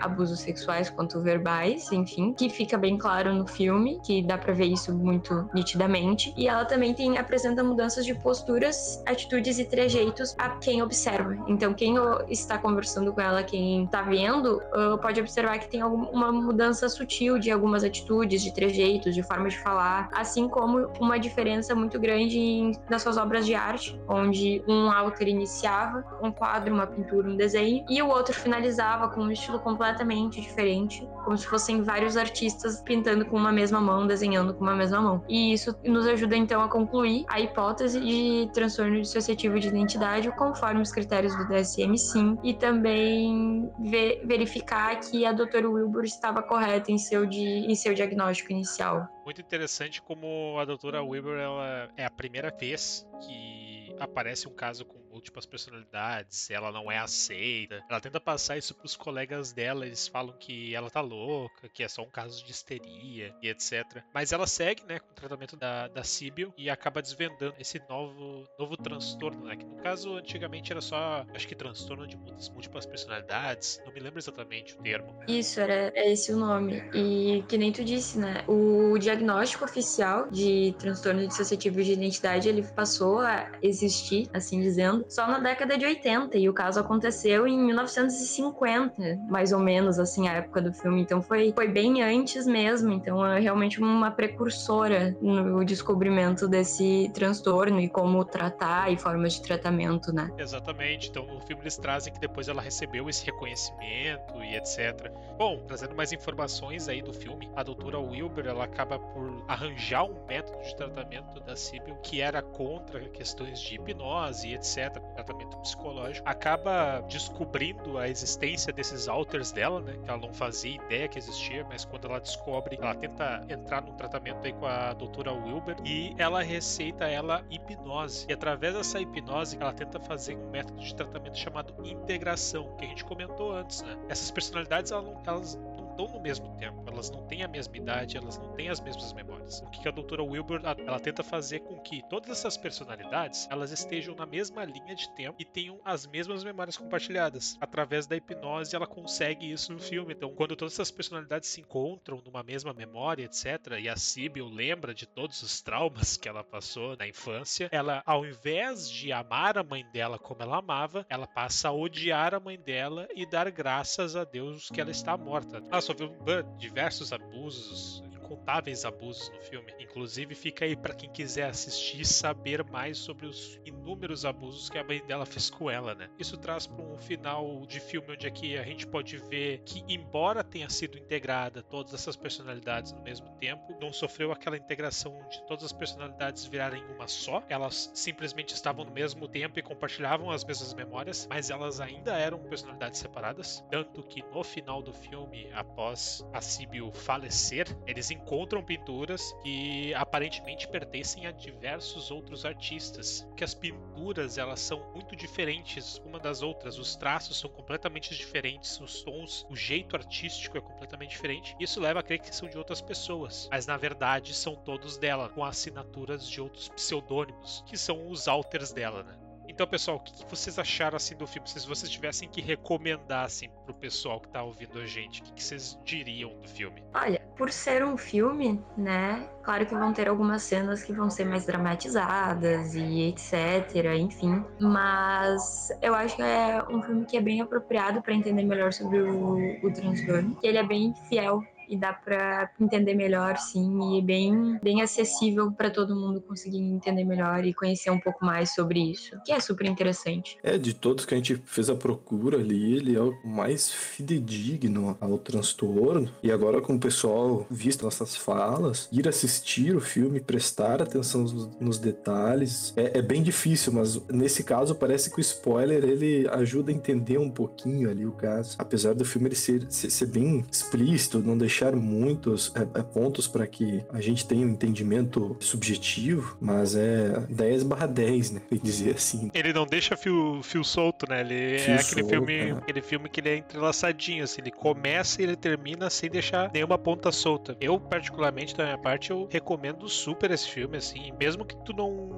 abusos 0.00 0.40
sexuais 0.40 0.90
quanto 0.90 1.20
verbais, 1.20 1.90
enfim, 1.92 2.32
que 2.34 2.48
fica 2.48 2.76
bem 2.76 2.98
claro 2.98 3.32
no 3.34 3.46
filme, 3.46 4.00
que 4.04 4.22
dá 4.22 4.36
para 4.36 4.52
ver 4.52 4.66
isso 4.66 4.92
muito 4.92 5.48
nitidamente. 5.54 6.32
E 6.36 6.48
ela 6.48 6.64
também 6.64 6.94
tem 6.94 7.18
apresenta 7.18 7.62
mudanças 7.62 8.04
de 8.04 8.14
posturas, 8.14 9.02
atitudes 9.06 9.58
e 9.58 9.64
trejeitos 9.64 10.34
a 10.38 10.50
quem 10.50 10.82
observa. 10.82 11.36
Então, 11.46 11.69
então, 11.70 11.74
quem 11.74 11.96
está 12.28 12.58
conversando 12.58 13.12
com 13.12 13.20
ela, 13.20 13.42
quem 13.42 13.84
está 13.84 14.02
vendo, 14.02 14.60
pode 15.00 15.20
observar 15.20 15.58
que 15.58 15.68
tem 15.68 15.82
uma 15.82 16.32
mudança 16.32 16.88
sutil 16.88 17.38
de 17.38 17.50
algumas 17.50 17.84
atitudes, 17.84 18.42
de 18.42 18.52
trejeitos, 18.52 19.14
de 19.14 19.22
forma 19.22 19.48
de 19.48 19.58
falar, 19.58 20.08
assim 20.12 20.48
como 20.48 20.90
uma 21.00 21.18
diferença 21.18 21.74
muito 21.74 21.98
grande 21.98 22.72
nas 22.88 23.02
suas 23.02 23.16
obras 23.16 23.46
de 23.46 23.54
arte, 23.54 24.00
onde 24.08 24.62
um 24.66 24.90
autor 24.90 25.28
iniciava 25.28 26.04
um 26.22 26.30
quadro, 26.30 26.74
uma 26.74 26.86
pintura, 26.86 27.28
um 27.28 27.36
desenho, 27.36 27.84
e 27.88 28.02
o 28.02 28.08
outro 28.08 28.34
finalizava 28.34 29.08
com 29.08 29.22
um 29.22 29.30
estilo 29.30 29.58
completamente 29.58 30.40
diferente, 30.40 31.06
como 31.24 31.36
se 31.36 31.46
fossem 31.46 31.82
vários 31.82 32.16
artistas 32.16 32.82
pintando 32.82 33.24
com 33.24 33.36
uma 33.36 33.52
mesma 33.52 33.80
mão, 33.80 34.06
desenhando 34.06 34.54
com 34.54 34.62
uma 34.62 34.74
mesma 34.74 35.00
mão. 35.00 35.24
E 35.28 35.52
isso 35.52 35.74
nos 35.84 36.06
ajuda 36.06 36.36
então 36.36 36.62
a 36.62 36.68
concluir 36.68 37.24
a 37.28 37.40
hipótese 37.40 38.00
de 38.00 38.50
transtorno 38.52 39.00
dissociativo 39.00 39.58
de 39.58 39.68
identidade 39.68 40.30
conforme 40.32 40.80
os 40.80 40.90
critérios 40.90 41.36
do 41.36 41.46
DSM-5 41.60 42.40
e 42.42 42.54
também 42.54 43.70
ver, 43.80 44.24
verificar 44.26 44.98
que 45.00 45.24
a 45.24 45.32
doutora 45.32 45.68
Wilbur 45.68 46.04
estava 46.04 46.42
correta 46.42 46.90
em 46.90 46.98
seu, 46.98 47.24
em 47.24 47.74
seu 47.74 47.94
diagnóstico 47.94 48.52
inicial. 48.52 49.08
Muito 49.24 49.40
interessante 49.40 50.02
como 50.02 50.58
a 50.58 50.64
doutora 50.64 51.02
Wilbur 51.02 51.36
ela 51.36 51.88
é 51.96 52.04
a 52.04 52.10
primeira 52.10 52.50
vez 52.50 53.06
que 53.20 53.94
aparece 53.98 54.48
um 54.48 54.54
caso 54.54 54.84
com 54.84 54.99
múltiplas 55.10 55.46
personalidades, 55.46 56.50
ela 56.50 56.70
não 56.70 56.90
é 56.90 56.98
aceita. 56.98 57.82
Ela 57.88 58.00
tenta 58.00 58.20
passar 58.20 58.56
isso 58.56 58.74
pros 58.74 58.96
colegas 58.96 59.52
dela, 59.52 59.86
eles 59.86 60.06
falam 60.08 60.34
que 60.38 60.74
ela 60.74 60.90
tá 60.90 61.00
louca, 61.00 61.68
que 61.68 61.82
é 61.82 61.88
só 61.88 62.02
um 62.02 62.10
caso 62.10 62.44
de 62.44 62.50
histeria 62.50 63.34
e 63.42 63.48
etc. 63.48 64.02
Mas 64.14 64.32
ela 64.32 64.46
segue, 64.46 64.84
né, 64.84 64.98
com 64.98 65.10
o 65.10 65.14
tratamento 65.14 65.56
da, 65.56 65.88
da 65.88 66.04
Sibyl 66.04 66.52
e 66.56 66.70
acaba 66.70 67.02
desvendando 67.02 67.54
esse 67.58 67.80
novo, 67.88 68.46
novo 68.58 68.76
transtorno, 68.76 69.44
né? 69.44 69.56
Que 69.56 69.64
no 69.64 69.76
caso, 69.76 70.16
antigamente 70.16 70.72
era 70.72 70.80
só, 70.80 71.24
acho 71.34 71.46
que 71.46 71.54
transtorno 71.54 72.06
de 72.06 72.16
múltiplas 72.16 72.86
personalidades, 72.86 73.80
não 73.84 73.92
me 73.92 74.00
lembro 74.00 74.18
exatamente 74.18 74.74
o 74.74 74.78
termo. 74.82 75.18
Isso, 75.28 75.60
era 75.60 75.92
é 75.94 76.12
esse 76.12 76.32
o 76.32 76.36
nome. 76.36 76.82
E 76.94 77.44
que 77.48 77.58
nem 77.58 77.72
tu 77.72 77.84
disse, 77.84 78.18
né, 78.18 78.44
o 78.46 78.98
diagnóstico 78.98 79.64
oficial 79.64 80.28
de 80.30 80.74
transtorno 80.78 81.26
dissociativo 81.26 81.82
de 81.82 81.92
identidade, 81.92 82.48
ele 82.48 82.62
passou 82.62 83.18
a 83.20 83.50
existir, 83.62 84.28
assim 84.32 84.60
dizendo, 84.60 84.99
só 85.08 85.26
na 85.26 85.38
década 85.38 85.76
de 85.76 85.84
80 85.84 86.38
e 86.38 86.48
o 86.48 86.52
caso 86.52 86.80
aconteceu 86.80 87.46
em 87.46 87.58
1950, 87.58 89.18
mais 89.28 89.52
ou 89.52 89.58
menos 89.58 89.98
assim 89.98 90.28
a 90.28 90.34
época 90.34 90.60
do 90.60 90.72
filme. 90.72 91.02
Então 91.02 91.22
foi 91.22 91.52
foi 91.52 91.68
bem 91.68 92.02
antes 92.02 92.46
mesmo, 92.46 92.92
então 92.92 93.24
é 93.24 93.38
realmente 93.38 93.80
uma 93.80 94.10
precursora 94.10 95.16
no 95.20 95.64
descobrimento 95.64 96.48
desse 96.48 97.10
transtorno 97.14 97.80
e 97.80 97.88
como 97.88 98.24
tratar 98.24 98.92
e 98.92 98.96
formas 98.96 99.34
de 99.34 99.42
tratamento, 99.42 100.12
né? 100.12 100.30
Exatamente. 100.38 101.08
Então 101.08 101.26
no 101.26 101.40
filme 101.40 101.62
eles 101.62 101.76
trazem 101.76 102.12
que 102.12 102.20
depois 102.20 102.48
ela 102.48 102.62
recebeu 102.62 103.08
esse 103.08 103.24
reconhecimento 103.24 104.42
e 104.42 104.56
etc. 104.56 105.10
Bom, 105.38 105.62
trazendo 105.66 105.94
mais 105.94 106.12
informações 106.12 106.88
aí 106.88 107.02
do 107.02 107.12
filme, 107.12 107.50
a 107.56 107.62
doutora 107.62 107.98
Wilber 107.98 108.46
ela 108.46 108.64
acaba 108.64 108.98
por 108.98 109.44
arranjar 109.48 110.04
um 110.04 110.26
método 110.26 110.62
de 110.62 110.76
tratamento 110.76 111.40
da 111.40 111.56
Sibyl 111.56 111.96
que 112.02 112.20
era 112.20 112.42
contra 112.42 113.00
questões 113.08 113.60
de 113.60 113.76
hipnose 113.76 114.48
e 114.48 114.54
etc 114.54 114.89
tratamento 114.90 115.56
psicológico, 115.58 116.28
acaba 116.28 117.00
descobrindo 117.08 117.98
a 117.98 118.08
existência 118.08 118.72
desses 118.72 119.08
alters 119.08 119.52
dela, 119.52 119.80
né? 119.80 119.96
Que 120.02 120.10
ela 120.10 120.18
não 120.18 120.32
fazia 120.32 120.74
ideia 120.74 121.08
que 121.08 121.18
existia, 121.18 121.64
mas 121.64 121.84
quando 121.84 122.06
ela 122.06 122.20
descobre, 122.20 122.78
ela 122.80 122.94
tenta 122.94 123.44
entrar 123.48 123.82
num 123.82 123.94
tratamento 123.94 124.44
aí 124.44 124.52
com 124.52 124.66
a 124.66 124.92
doutora 124.92 125.32
Wilber 125.32 125.76
e 125.84 126.14
ela 126.18 126.42
receita 126.42 127.06
ela 127.06 127.44
hipnose. 127.50 128.26
E 128.28 128.32
através 128.32 128.74
dessa 128.74 129.00
hipnose, 129.00 129.56
ela 129.60 129.72
tenta 129.72 130.00
fazer 130.00 130.36
um 130.36 130.50
método 130.50 130.80
de 130.80 130.94
tratamento 130.94 131.38
chamado 131.38 131.74
integração, 131.86 132.74
que 132.76 132.84
a 132.84 132.88
gente 132.88 133.04
comentou 133.04 133.52
antes, 133.52 133.82
né? 133.82 133.96
Essas 134.08 134.30
personalidades, 134.30 134.90
elas 134.90 135.04
não, 135.04 135.22
elas 135.26 135.58
estão 136.00 136.08
no 136.08 136.20
mesmo 136.20 136.48
tempo, 136.56 136.82
elas 136.86 137.10
não 137.10 137.26
têm 137.26 137.42
a 137.42 137.48
mesma 137.48 137.76
idade, 137.76 138.16
elas 138.16 138.38
não 138.38 138.52
têm 138.54 138.68
as 138.68 138.80
mesmas 138.80 139.12
memórias. 139.12 139.60
O 139.60 139.70
que 139.70 139.86
a 139.88 139.90
doutora 139.90 140.22
Wilbur 140.22 140.60
ela 140.64 141.00
tenta 141.00 141.22
fazer 141.22 141.60
com 141.60 141.78
que 141.80 142.02
todas 142.08 142.30
essas 142.30 142.56
personalidades 142.56 143.46
elas 143.50 143.70
estejam 143.70 144.14
na 144.14 144.24
mesma 144.24 144.64
linha 144.64 144.94
de 144.94 145.10
tempo 145.14 145.36
e 145.38 145.44
tenham 145.44 145.80
as 145.84 146.06
mesmas 146.06 146.42
memórias 146.44 146.76
compartilhadas. 146.76 147.56
Através 147.60 148.06
da 148.06 148.16
hipnose 148.16 148.74
ela 148.74 148.86
consegue 148.86 149.50
isso 149.50 149.72
no 149.72 149.80
filme. 149.80 150.14
Então, 150.14 150.32
quando 150.34 150.56
todas 150.56 150.74
essas 150.74 150.90
personalidades 150.90 151.48
se 151.48 151.60
encontram 151.60 152.22
numa 152.24 152.42
mesma 152.42 152.72
memória, 152.72 153.24
etc, 153.24 153.78
e 153.80 153.88
a 153.88 153.96
Sibyl 153.96 154.48
lembra 154.48 154.94
de 154.94 155.06
todos 155.06 155.42
os 155.42 155.60
traumas 155.60 156.16
que 156.16 156.28
ela 156.28 156.44
passou 156.44 156.96
na 156.96 157.06
infância, 157.06 157.68
ela 157.72 158.02
ao 158.06 158.24
invés 158.24 158.90
de 158.90 159.12
amar 159.12 159.58
a 159.58 159.64
mãe 159.64 159.84
dela 159.92 160.18
como 160.18 160.42
ela 160.42 160.58
amava, 160.58 161.04
ela 161.08 161.26
passa 161.26 161.68
a 161.68 161.72
odiar 161.72 162.34
a 162.34 162.40
mãe 162.40 162.58
dela 162.58 163.08
e 163.14 163.26
dar 163.26 163.50
graças 163.50 164.16
a 164.16 164.24
Deus 164.24 164.68
que 164.68 164.80
ela 164.80 164.90
está 164.90 165.16
morta. 165.16 165.62
Ela 165.70 165.80
sofreu 165.98 166.42
diversos 166.58 167.12
abusos 167.12 168.02
incontáveis 168.30 168.84
abusos 168.84 169.28
no 169.30 169.40
filme. 169.40 169.72
Inclusive, 169.80 170.34
fica 170.34 170.64
aí 170.64 170.76
para 170.76 170.94
quem 170.94 171.10
quiser 171.10 171.48
assistir 171.48 172.04
saber 172.04 172.62
mais 172.64 172.98
sobre 172.98 173.26
os 173.26 173.60
inúmeros 173.64 174.24
abusos 174.24 174.70
que 174.70 174.78
a 174.78 174.84
mãe 174.84 175.04
dela 175.04 175.26
fez 175.26 175.50
com 175.50 175.68
ela, 175.68 175.94
né? 175.94 176.08
Isso 176.18 176.36
traz 176.36 176.66
para 176.66 176.82
um 176.84 176.96
final 176.96 177.66
de 177.66 177.80
filme 177.80 178.12
onde 178.12 178.26
aqui 178.26 178.56
a 178.56 178.62
gente 178.62 178.86
pode 178.86 179.16
ver 179.16 179.62
que, 179.64 179.84
embora 179.88 180.44
tenha 180.44 180.70
sido 180.70 180.96
integrada 180.96 181.62
todas 181.62 181.92
essas 181.92 182.16
personalidades 182.16 182.92
no 182.92 183.02
mesmo 183.02 183.28
tempo, 183.38 183.76
não 183.80 183.92
sofreu 183.92 184.30
aquela 184.30 184.56
integração 184.56 185.18
de 185.28 185.44
todas 185.46 185.64
as 185.64 185.72
personalidades 185.72 186.44
virarem 186.46 186.84
uma 186.94 187.08
só. 187.08 187.42
Elas 187.48 187.90
simplesmente 187.94 188.54
estavam 188.54 188.84
no 188.84 188.92
mesmo 188.92 189.26
tempo 189.26 189.58
e 189.58 189.62
compartilhavam 189.62 190.30
as 190.30 190.44
mesmas 190.44 190.72
memórias, 190.74 191.26
mas 191.28 191.50
elas 191.50 191.80
ainda 191.80 192.12
eram 192.12 192.38
personalidades 192.38 193.00
separadas. 193.00 193.64
Tanto 193.70 194.02
que 194.04 194.22
no 194.22 194.44
final 194.44 194.82
do 194.82 194.92
filme, 194.92 195.50
após 195.52 196.24
a 196.32 196.40
Sibyl 196.40 196.92
falecer, 196.92 197.66
eles 197.86 198.10
encontram 198.20 198.62
pinturas 198.62 199.34
que 199.42 199.92
aparentemente 199.94 200.68
pertencem 200.68 201.26
a 201.26 201.30
diversos 201.30 202.10
outros 202.10 202.44
artistas, 202.44 203.26
que 203.36 203.44
as 203.44 203.54
pinturas 203.54 204.38
elas 204.38 204.60
são 204.60 204.92
muito 204.94 205.16
diferentes 205.16 206.00
uma 206.04 206.18
das 206.18 206.42
outras, 206.42 206.78
os 206.78 206.94
traços 206.96 207.38
são 207.38 207.50
completamente 207.50 208.14
diferentes, 208.14 208.78
os 208.80 209.02
tons, 209.02 209.46
o 209.50 209.56
jeito 209.56 209.96
artístico 209.96 210.58
é 210.58 210.60
completamente 210.60 211.10
diferente. 211.10 211.56
Isso 211.58 211.80
leva 211.80 212.00
a 212.00 212.02
crer 212.02 212.20
que 212.20 212.34
são 212.34 212.48
de 212.48 212.58
outras 212.58 212.80
pessoas, 212.80 213.48
mas 213.50 213.66
na 213.66 213.76
verdade 213.76 214.34
são 214.34 214.54
todos 214.54 214.96
dela, 214.96 215.28
com 215.28 215.44
assinaturas 215.44 216.28
de 216.28 216.40
outros 216.40 216.68
pseudônimos, 216.68 217.64
que 217.66 217.76
são 217.76 218.08
os 218.08 218.28
alters 218.28 218.72
dela, 218.72 219.02
né? 219.02 219.29
Então, 219.50 219.66
pessoal, 219.66 219.96
o 219.96 220.00
que 220.00 220.24
vocês 220.30 220.60
acharam 220.60 220.96
assim 220.96 221.16
do 221.16 221.26
filme? 221.26 221.48
Se 221.48 221.66
vocês 221.66 221.90
tivessem 221.90 222.28
que 222.28 222.40
recomendar 222.40 223.24
assim 223.24 223.48
pro 223.64 223.74
pessoal 223.74 224.20
que 224.20 224.28
tá 224.28 224.44
ouvindo 224.44 224.78
a 224.78 224.86
gente, 224.86 225.22
o 225.22 225.24
que 225.34 225.42
vocês 225.42 225.76
diriam 225.84 226.30
do 226.40 226.48
filme? 226.48 226.84
Olha, 226.94 227.20
por 227.36 227.50
ser 227.50 227.84
um 227.84 227.96
filme, 227.96 228.62
né? 228.78 229.28
Claro 229.42 229.66
que 229.66 229.74
vão 229.74 229.92
ter 229.92 230.08
algumas 230.08 230.44
cenas 230.44 230.84
que 230.84 230.92
vão 230.92 231.10
ser 231.10 231.24
mais 231.24 231.46
dramatizadas 231.46 232.76
e 232.76 233.08
etc, 233.08 233.74
enfim. 233.98 234.44
Mas 234.60 235.70
eu 235.82 235.96
acho 235.96 236.14
que 236.14 236.22
é 236.22 236.62
um 236.70 236.80
filme 236.80 237.04
que 237.04 237.16
é 237.16 237.20
bem 237.20 237.40
apropriado 237.40 238.00
para 238.00 238.14
entender 238.14 238.44
melhor 238.44 238.72
sobre 238.72 239.00
o, 239.02 239.66
o 239.66 239.72
transtorno. 239.72 240.38
Ele 240.44 240.58
é 240.58 240.62
bem 240.62 240.94
fiel 241.08 241.42
e 241.70 241.76
dá 241.76 241.92
para 241.92 242.50
entender 242.60 242.94
melhor, 242.94 243.38
sim, 243.38 243.94
e 243.94 243.98
é 244.00 244.02
bem, 244.02 244.58
bem 244.62 244.82
acessível 244.82 245.52
para 245.52 245.70
todo 245.70 245.94
mundo 245.94 246.20
conseguir 246.20 246.58
entender 246.58 247.04
melhor 247.04 247.44
e 247.44 247.54
conhecer 247.54 247.90
um 247.90 248.00
pouco 248.00 248.24
mais 248.24 248.52
sobre 248.54 248.80
isso, 248.90 249.16
que 249.24 249.32
é 249.32 249.38
super 249.38 249.66
interessante. 249.66 250.36
É, 250.42 250.58
de 250.58 250.74
todos 250.74 251.06
que 251.06 251.14
a 251.14 251.16
gente 251.16 251.40
fez 251.46 251.70
a 251.70 251.74
procura 251.76 252.38
ali, 252.38 252.74
ele 252.74 252.96
é 252.96 253.00
o 253.00 253.14
mais 253.24 253.70
fidedigno 253.70 254.98
ao 255.00 255.16
transtorno. 255.16 256.10
E 256.22 256.32
agora 256.32 256.60
com 256.60 256.74
o 256.74 256.80
pessoal 256.80 257.46
visto 257.48 257.84
nossas 257.84 258.16
falas, 258.16 258.88
ir 258.90 259.06
assistir 259.06 259.76
o 259.76 259.80
filme, 259.80 260.20
prestar 260.20 260.82
atenção 260.82 261.24
nos 261.60 261.78
detalhes, 261.78 262.72
é, 262.76 262.98
é 262.98 263.02
bem 263.02 263.22
difícil, 263.22 263.72
mas 263.72 264.00
nesse 264.08 264.42
caso 264.42 264.74
parece 264.74 265.10
que 265.10 265.18
o 265.18 265.20
spoiler 265.20 265.84
ele 265.84 266.28
ajuda 266.32 266.72
a 266.72 266.74
entender 266.74 267.18
um 267.18 267.30
pouquinho 267.30 267.88
ali 267.88 268.04
o 268.04 268.12
caso. 268.12 268.56
Apesar 268.58 268.94
do 268.94 269.04
filme 269.04 269.28
ele 269.28 269.36
ser, 269.36 269.66
ser, 269.68 269.90
ser 269.90 270.06
bem 270.06 270.44
explícito, 270.50 271.20
não 271.20 271.38
deixar 271.38 271.59
muitos 271.76 272.52
é, 272.54 272.62
é, 272.78 272.82
pontos 272.82 273.26
para 273.28 273.46
que 273.46 273.84
a 273.92 274.00
gente 274.00 274.26
tenha 274.26 274.46
um 274.46 274.50
entendimento 274.50 275.36
subjetivo, 275.40 276.36
mas 276.40 276.74
é 276.74 277.20
10 277.28 277.62
barra 277.64 277.86
10, 277.86 278.30
né? 278.32 278.42
Tem 278.48 278.58
dizer 278.58 278.96
assim. 278.96 279.30
Ele 279.34 279.52
não 279.52 279.66
deixa 279.66 279.96
fio, 279.96 280.40
fio 280.42 280.64
solto, 280.64 281.08
né? 281.08 281.20
Ele 281.20 281.58
fio 281.58 281.74
é 281.74 281.76
aquele 281.76 282.00
solto, 282.00 282.08
filme, 282.08 282.34
é. 282.34 282.50
aquele 282.52 282.82
filme 282.82 283.08
que 283.08 283.20
ele 283.20 283.28
é 283.28 283.36
entrelaçadinho, 283.36 284.24
assim, 284.24 284.40
ele 284.40 284.50
começa 284.50 285.20
e 285.20 285.24
ele 285.24 285.36
termina 285.36 285.90
sem 285.90 286.10
deixar 286.10 286.50
nenhuma 286.52 286.78
ponta 286.78 287.12
solta. 287.12 287.56
Eu, 287.60 287.78
particularmente, 287.78 288.56
da 288.56 288.64
minha 288.64 288.78
parte, 288.78 289.10
eu 289.10 289.28
recomendo 289.30 289.88
super 289.88 290.30
esse 290.30 290.48
filme, 290.48 290.76
assim, 290.76 291.12
mesmo 291.18 291.44
que 291.44 291.56
tu 291.64 291.72
não 291.72 292.10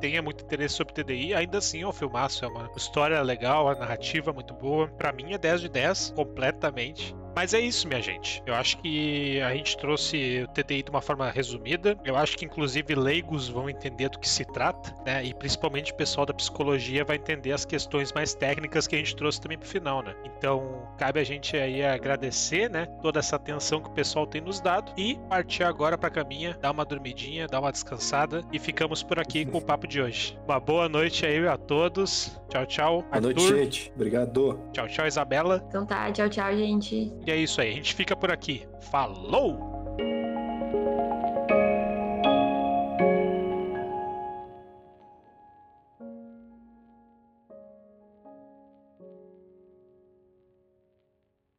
tenha 0.00 0.22
muito 0.22 0.44
interesse 0.44 0.74
sobre 0.74 0.94
TDI, 0.94 1.34
ainda 1.34 1.58
assim 1.58 1.82
é 1.82 1.86
um 1.86 1.92
filmaço, 1.92 2.44
é 2.44 2.48
uma 2.48 2.70
história 2.76 3.20
legal, 3.22 3.68
a 3.68 3.74
narrativa 3.74 4.32
muito 4.32 4.54
boa. 4.54 4.88
Para 4.88 5.12
mim 5.12 5.32
é 5.32 5.38
10 5.38 5.62
de 5.62 5.68
10, 5.68 6.12
completamente. 6.14 7.14
Mas 7.38 7.54
é 7.54 7.60
isso, 7.60 7.86
minha 7.86 8.02
gente. 8.02 8.42
Eu 8.44 8.52
acho 8.52 8.78
que 8.78 9.40
a 9.42 9.54
gente 9.54 9.76
trouxe 9.76 10.42
o 10.42 10.48
TDI 10.48 10.82
de 10.82 10.90
uma 10.90 11.00
forma 11.00 11.30
resumida. 11.30 11.96
Eu 12.04 12.16
acho 12.16 12.36
que, 12.36 12.44
inclusive, 12.44 12.96
leigos 12.96 13.48
vão 13.48 13.70
entender 13.70 14.08
do 14.08 14.18
que 14.18 14.28
se 14.28 14.44
trata, 14.44 14.92
né? 15.06 15.24
E 15.24 15.32
principalmente 15.32 15.92
o 15.92 15.94
pessoal 15.94 16.26
da 16.26 16.34
psicologia 16.34 17.04
vai 17.04 17.14
entender 17.14 17.52
as 17.52 17.64
questões 17.64 18.12
mais 18.12 18.34
técnicas 18.34 18.88
que 18.88 18.96
a 18.96 18.98
gente 18.98 19.14
trouxe 19.14 19.40
também 19.40 19.56
pro 19.56 19.68
final, 19.68 20.02
né? 20.02 20.16
Então, 20.24 20.82
cabe 20.98 21.20
a 21.20 21.24
gente 21.24 21.56
aí 21.56 21.80
agradecer, 21.84 22.68
né? 22.68 22.86
Toda 23.00 23.20
essa 23.20 23.36
atenção 23.36 23.80
que 23.80 23.88
o 23.88 23.92
pessoal 23.92 24.26
tem 24.26 24.40
nos 24.40 24.60
dado 24.60 24.92
e 24.96 25.16
partir 25.28 25.62
agora 25.62 25.96
pra 25.96 26.10
caminha, 26.10 26.58
dar 26.60 26.72
uma 26.72 26.84
dormidinha, 26.84 27.46
dar 27.46 27.60
uma 27.60 27.70
descansada 27.70 28.42
e 28.52 28.58
ficamos 28.58 29.04
por 29.04 29.20
aqui 29.20 29.46
com 29.46 29.58
o 29.58 29.64
papo 29.64 29.86
de 29.86 30.02
hoje. 30.02 30.36
Uma 30.44 30.58
boa 30.58 30.88
noite 30.88 31.24
aí 31.24 31.46
a 31.46 31.56
todos. 31.56 32.36
Tchau, 32.48 32.66
tchau. 32.66 33.02
Boa 33.02 33.20
noite, 33.20 33.46
gente. 33.46 33.92
Obrigado. 33.94 34.58
Tchau, 34.72 34.88
tchau, 34.88 35.06
Isabela. 35.06 35.62
Então 35.68 35.86
tá, 35.86 36.10
tchau, 36.10 36.28
tchau, 36.28 36.56
gente. 36.56 37.12
E 37.28 37.30
é 37.30 37.36
isso 37.36 37.60
aí, 37.60 37.68
a 37.68 37.74
gente 37.74 37.94
fica 37.94 38.16
por 38.16 38.30
aqui. 38.30 38.66
Falou! 38.90 39.77